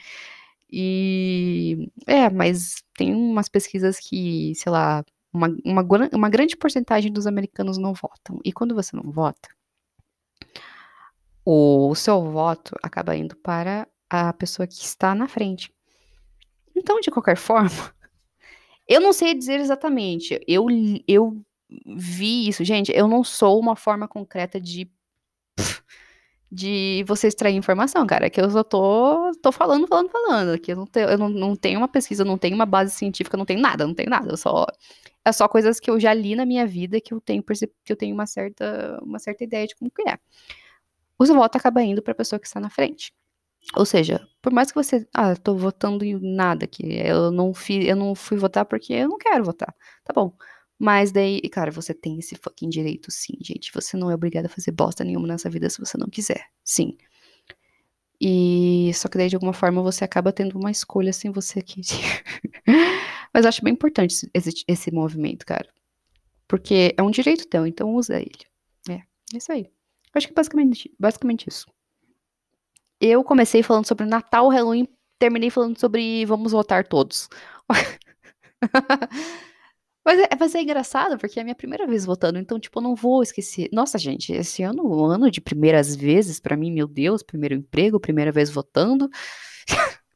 E 0.71 1.89
é, 2.07 2.31
mas 2.31 2.77
tem 2.97 3.15
umas 3.15 3.49
pesquisas 3.49 3.99
que, 3.99 4.55
sei 4.57 4.73
lá, 4.73 5.05
uma, 5.35 5.49
uma, 5.65 5.85
uma 6.13 6.29
grande 6.29 6.57
porcentagem 6.57 7.13
dos 7.13 7.27
americanos 7.27 7.77
não 7.77 7.93
votam. 7.93 8.41
E 8.45 8.53
quando 8.53 8.75
você 8.75 8.97
não 8.97 9.11
vota, 9.11 9.49
o 11.45 11.93
seu 11.97 12.23
voto 12.31 12.75
acaba 12.83 13.17
indo 13.17 13.37
para 13.37 13.89
a 14.09 14.33
pessoa 14.33 14.67
que 14.67 14.75
está 14.75 15.13
na 15.15 15.27
frente. 15.27 15.75
Então, 16.75 17.01
de 17.01 17.11
qualquer 17.11 17.37
forma, 17.37 17.93
eu 18.89 19.01
não 19.01 19.13
sei 19.13 19.35
dizer 19.35 19.59
exatamente. 19.61 20.41
Eu, 20.47 20.67
eu 21.09 21.43
vi 21.85 22.49
isso. 22.49 22.65
Gente, 22.65 22.93
eu 22.95 23.09
não 23.09 23.25
sou 23.25 23.59
uma 23.59 23.75
forma 23.75 24.07
concreta 24.07 24.61
de 24.61 24.89
de 26.55 27.05
você 27.09 27.27
extrair 27.27 27.57
informação, 27.57 28.07
cara. 28.07 28.31
Que 28.31 28.41
eu 28.41 28.49
só 28.49 28.63
tô, 28.63 29.33
tô 29.43 29.51
falando, 29.51 29.89
falando, 29.89 30.09
falando. 30.11 30.59
Que 30.59 30.73
eu, 30.73 30.77
não, 30.77 30.87
tenho, 30.87 31.09
eu 31.09 31.19
não, 31.19 31.29
não 31.29 31.57
tenho 31.57 31.79
uma 31.79 31.89
pesquisa, 31.89 32.25
não 32.25 32.39
tenho 32.39 32.55
uma 32.55 32.65
base 32.65 32.93
científica, 32.93 33.37
não 33.37 33.45
tenho 33.45 33.61
nada, 33.61 33.85
não 33.87 33.95
tenho 33.95 34.09
nada. 34.09 34.31
Eu 34.31 34.37
só, 34.37 34.65
é 35.25 35.33
só 35.33 35.49
coisas 35.49 35.81
que 35.81 35.91
eu 35.91 35.99
já 35.99 36.13
li 36.13 36.37
na 36.37 36.45
minha 36.45 36.67
vida 36.67 37.01
que 37.01 37.15
eu 37.15 37.21
tenho, 37.21 37.43
que 37.43 37.93
eu 37.93 37.97
tenho 37.97 38.15
uma 38.15 38.27
certa, 38.27 38.99
uma 39.03 39.19
certa 39.19 39.45
ideia 39.45 39.67
de 39.67 39.75
como 39.75 39.91
que 39.91 40.09
é. 40.09 40.19
O 41.19 41.25
seu 41.25 41.35
voto 41.35 41.57
acaba 41.57 41.83
indo 41.83 42.03
para 42.03 42.13
a 42.13 42.17
pessoa 42.17 42.39
que 42.39 42.47
está 42.47 42.61
na 42.61 42.71
frente. 42.71 43.13
Ou 43.77 43.87
seja, 43.87 44.27
por 44.43 44.53
mais 44.53 44.71
que 44.71 44.75
você, 44.75 45.07
ah, 45.15 45.35
tô 45.37 45.57
votando 45.57 46.05
em 46.05 46.19
nada 46.21 46.65
aqui, 46.65 46.83
eu 46.99 47.31
não 47.31 47.55
fui, 47.55 47.91
eu 47.91 47.97
não 47.97 48.15
fui 48.15 48.37
votar 48.37 48.67
porque 48.67 48.93
eu 48.93 49.09
não 49.09 49.19
quero 49.19 49.43
votar. 49.45 49.75
Tá 50.05 50.13
bom. 50.13 50.37
Mas 50.79 51.13
daí, 51.13 51.41
cara, 51.49 51.71
você 51.71 51.95
tem 51.95 52.19
esse 52.19 52.37
fucking 52.37 52.69
direito, 52.69 53.11
sim, 53.11 53.35
gente. 53.41 53.73
Você 53.73 53.97
não 53.97 54.11
é 54.11 54.15
obrigado 54.15 54.47
a 54.47 54.49
fazer 54.49 54.73
bosta 54.73 55.05
nenhuma 55.05 55.27
nessa 55.29 55.49
vida 55.49 55.71
se 55.71 55.79
você 55.81 55.97
não 55.97 56.09
quiser. 56.09 56.47
Sim. 56.63 56.99
E 58.21 58.91
só 58.95 59.09
que 59.09 59.19
daí, 59.19 59.29
de 59.29 59.37
alguma 59.37 59.53
forma, 59.53 59.83
você 59.83 60.05
acaba 60.05 60.33
tendo 60.33 60.59
uma 60.59 60.71
escolha 60.71 61.13
sem 61.13 61.31
você 61.31 61.63
querer. 61.63 62.23
Mas 63.35 63.45
eu 63.45 63.49
acho 63.49 63.65
bem 63.65 63.73
importante 63.73 64.31
esse, 64.33 64.65
esse 64.69 64.91
movimento, 64.93 65.45
cara. 65.45 65.69
Porque 66.47 66.95
é 66.97 67.03
um 67.03 67.11
direito 67.11 67.49
teu, 67.49 67.67
então 67.67 67.93
usa 67.93 68.17
ele. 68.17 68.31
É, 68.89 68.93
é 68.95 69.37
isso 69.37 69.51
aí. 69.51 69.63
Eu 69.63 69.71
acho 70.15 70.29
que 70.29 70.33
é 70.33 70.37
basicamente, 70.37 70.95
basicamente 70.99 71.49
isso. 71.49 71.67
Eu 73.01 73.25
comecei 73.25 73.63
falando 73.63 73.87
sobre 73.87 74.07
Natal, 74.07 74.49
Halloween, 74.49 74.89
terminei 75.19 75.51
falando 75.51 75.79
sobre 75.79 76.25
vamos 76.27 76.53
votar 76.53 76.87
todos. 76.87 77.29
Mas 80.07 80.21
é, 80.21 80.29
mas 80.39 80.55
é 80.55 80.61
engraçado, 80.61 81.17
porque 81.17 81.39
é 81.39 81.43
a 81.43 81.45
minha 81.45 81.55
primeira 81.55 81.87
vez 81.87 82.05
votando, 82.05 82.39
então, 82.39 82.61
tipo, 82.61 82.79
eu 82.79 82.83
não 82.83 82.95
vou 82.95 83.23
esquecer. 83.23 83.71
Nossa, 83.73 83.97
gente, 83.97 84.35
esse 84.35 84.63
ano, 84.63 84.87
um 84.87 85.07
ano 85.07 85.31
de 85.31 85.41
primeiras 85.41 85.97
vezes, 85.97 86.39
para 86.39 86.59
mim, 86.59 86.71
meu 86.71 86.87
Deus, 86.87 87.23
primeiro 87.23 87.55
emprego, 87.55 87.99
primeira 87.99 88.31
vez 88.31 88.51
votando, 88.51 89.09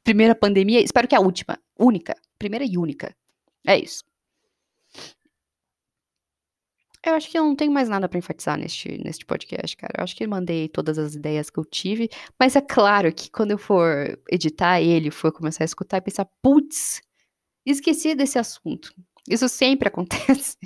primeira 0.09 0.35
pandemia, 0.35 0.81
espero 0.81 1.07
que 1.07 1.15
a 1.15 1.21
última, 1.21 1.59
única, 1.79 2.17
primeira 2.39 2.65
e 2.65 2.79
única. 2.79 3.15
É 3.67 3.79
isso. 3.79 4.03
Eu 7.05 7.13
acho 7.15 7.31
que 7.31 7.39
eu 7.39 7.45
não 7.45 7.55
tenho 7.55 7.71
mais 7.71 7.91
nada 7.91 8.09
para 8.09 8.19
enfatizar 8.19 8.59
neste, 8.59 8.97
neste 9.05 9.27
podcast, 9.27 9.77
cara. 9.77 9.93
Eu 9.99 10.05
acho 10.05 10.17
que 10.17 10.27
mandei 10.27 10.67
todas 10.67 10.99
as 10.99 11.15
ideias 11.15 11.51
que 11.51 11.59
eu 11.59 11.65
tive, 11.65 12.09
mas 12.41 12.57
é 12.57 12.61
claro 12.63 13.13
que 13.13 13.31
quando 13.31 13.51
eu 13.51 13.59
for 13.59 14.19
editar 14.33 14.81
ele, 14.81 15.11
for 15.11 15.31
começar 15.31 15.63
a 15.63 15.67
escutar 15.67 15.99
e 15.99 16.01
pensar, 16.01 16.27
putz, 16.43 17.03
esqueci 17.67 18.15
desse 18.15 18.39
assunto. 18.39 18.91
Isso 19.29 19.47
sempre 19.47 19.89
acontece. 19.89 20.57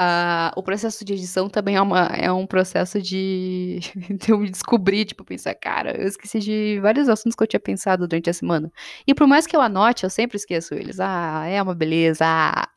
Uh, 0.00 0.50
o 0.56 0.62
processo 0.62 1.04
de 1.04 1.12
edição 1.12 1.48
também 1.48 1.76
é, 1.76 1.80
uma, 1.80 2.06
é 2.06 2.32
um 2.32 2.46
processo 2.48 3.00
de, 3.00 3.78
de 4.20 4.32
eu 4.32 4.38
me 4.38 4.50
descobrir, 4.50 5.04
tipo, 5.04 5.24
pensar, 5.24 5.54
cara, 5.54 5.96
eu 5.96 6.08
esqueci 6.08 6.40
de 6.40 6.80
vários 6.80 7.08
assuntos 7.08 7.36
que 7.36 7.42
eu 7.44 7.46
tinha 7.46 7.60
pensado 7.60 8.08
durante 8.08 8.28
a 8.28 8.32
semana. 8.32 8.72
E 9.06 9.14
por 9.14 9.26
mais 9.26 9.46
que 9.46 9.54
eu 9.54 9.60
anote, 9.60 10.02
eu 10.02 10.10
sempre 10.10 10.36
esqueço 10.36 10.74
eles. 10.74 10.98
Ah, 10.98 11.46
é 11.46 11.62
uma 11.62 11.74
beleza. 11.74 12.24
Ah. 12.26 12.68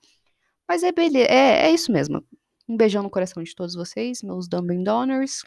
Mas 0.67 0.83
é 0.83 0.91
beleza, 0.91 1.27
é, 1.29 1.67
é 1.67 1.71
isso 1.71 1.91
mesmo. 1.91 2.23
Um 2.69 2.77
beijão 2.77 3.01
no 3.01 3.09
coração 3.09 3.41
de 3.41 3.55
todos 3.55 3.73
vocês, 3.73 4.21
meus 4.21 4.47
Dumb 4.47 4.83
Donors. 4.83 5.43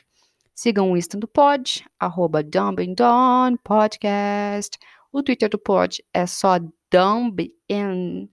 Sigam 0.54 0.90
o 0.90 0.96
Insta 0.96 1.16
do 1.16 1.28
Pod, 1.28 1.86
arroba 1.98 2.42
Dumb 2.42 2.76
Podcast. 3.62 4.76
O 5.12 5.22
Twitter 5.22 5.48
do 5.48 5.58
Pod 5.58 6.04
é 6.12 6.26
só 6.26 6.58
Dumb 6.90 7.54
N, 7.68 8.28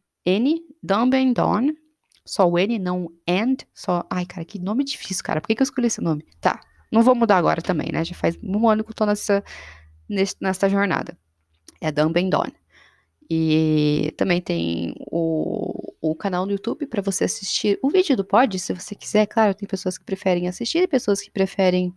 Dumb 0.81 1.15
and 1.15 1.33
Dawn. 1.33 1.86
Só 2.27 2.47
o 2.47 2.59
N, 2.59 2.77
não 2.77 3.11
and. 3.27 3.57
Só. 3.73 4.05
Ai, 4.09 4.25
cara, 4.25 4.45
que 4.45 4.59
nome 4.59 4.83
difícil, 4.83 5.23
cara. 5.23 5.39
Por 5.39 5.47
que, 5.47 5.55
que 5.55 5.61
eu 5.61 5.65
escolhi 5.65 5.87
esse 5.87 6.01
nome? 6.01 6.25
Tá. 6.41 6.59
Não 6.91 7.01
vou 7.01 7.15
mudar 7.15 7.37
agora 7.37 7.61
também, 7.61 7.89
né? 7.91 8.03
Já 8.03 8.13
faz 8.15 8.37
um 8.43 8.67
ano 8.69 8.83
que 8.83 8.91
eu 8.91 8.95
tô 8.95 9.05
nessa, 9.05 9.43
nessa 10.39 10.69
jornada. 10.69 11.17
É 11.81 11.87
and 11.87 12.29
Dawn. 12.29 12.51
E 13.29 14.13
também 14.17 14.41
tem 14.41 14.95
o, 15.11 15.93
o 16.01 16.15
canal 16.15 16.45
no 16.45 16.51
YouTube 16.51 16.87
para 16.87 17.01
você 17.01 17.25
assistir 17.25 17.77
o 17.81 17.89
vídeo 17.89 18.15
do 18.15 18.23
pod, 18.23 18.57
se 18.57 18.73
você 18.73 18.95
quiser. 18.95 19.25
Claro, 19.25 19.53
tem 19.53 19.67
pessoas 19.67 19.97
que 19.97 20.05
preferem 20.05 20.47
assistir 20.47 20.79
e 20.79 20.87
pessoas 20.87 21.21
que 21.21 21.29
preferem 21.29 21.93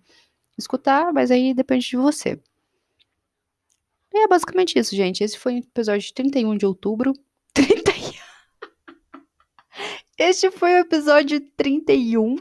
escutar, 0.58 1.12
mas 1.12 1.30
aí 1.30 1.54
depende 1.54 1.88
de 1.88 1.96
você. 1.96 2.40
E 4.12 4.24
é 4.24 4.28
basicamente 4.28 4.76
isso, 4.76 4.94
gente. 4.94 5.22
Esse 5.22 5.38
foi 5.38 5.54
o 5.54 5.58
episódio 5.58 6.12
31 6.12 6.56
de 6.56 6.66
outubro. 6.66 7.12
30 10.20 10.30
Este 10.30 10.50
foi 10.50 10.74
o 10.74 10.78
episódio 10.78 11.40
31. 11.56 12.36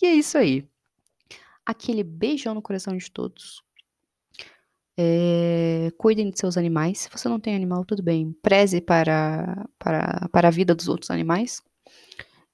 e 0.00 0.06
é 0.06 0.14
isso 0.14 0.38
aí. 0.38 0.64
Aquele 1.64 2.04
beijão 2.04 2.54
no 2.54 2.62
coração 2.62 2.96
de 2.96 3.10
todos. 3.10 3.60
É, 4.96 5.90
cuidem 5.98 6.30
de 6.30 6.38
seus 6.38 6.56
animais. 6.56 7.00
Se 7.00 7.10
você 7.10 7.28
não 7.28 7.40
tem 7.40 7.56
animal, 7.56 7.84
tudo 7.84 8.04
bem. 8.04 8.32
Preze 8.40 8.80
para, 8.80 9.66
para, 9.78 10.28
para 10.30 10.48
a 10.48 10.50
vida 10.50 10.76
dos 10.76 10.86
outros 10.86 11.10
animais. 11.10 11.60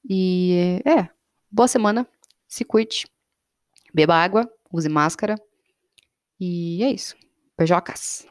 E 0.09 0.81
é, 0.87 1.11
boa 1.51 1.69
semana. 1.69 2.09
Se 2.49 2.65
cuide. 2.65 3.07
Beba 3.93 4.15
água. 4.15 4.51
Use 4.73 4.89
máscara. 4.89 5.37
E 6.41 6.83
é 6.83 6.91
isso. 6.91 7.15
Beijocas. 7.57 8.27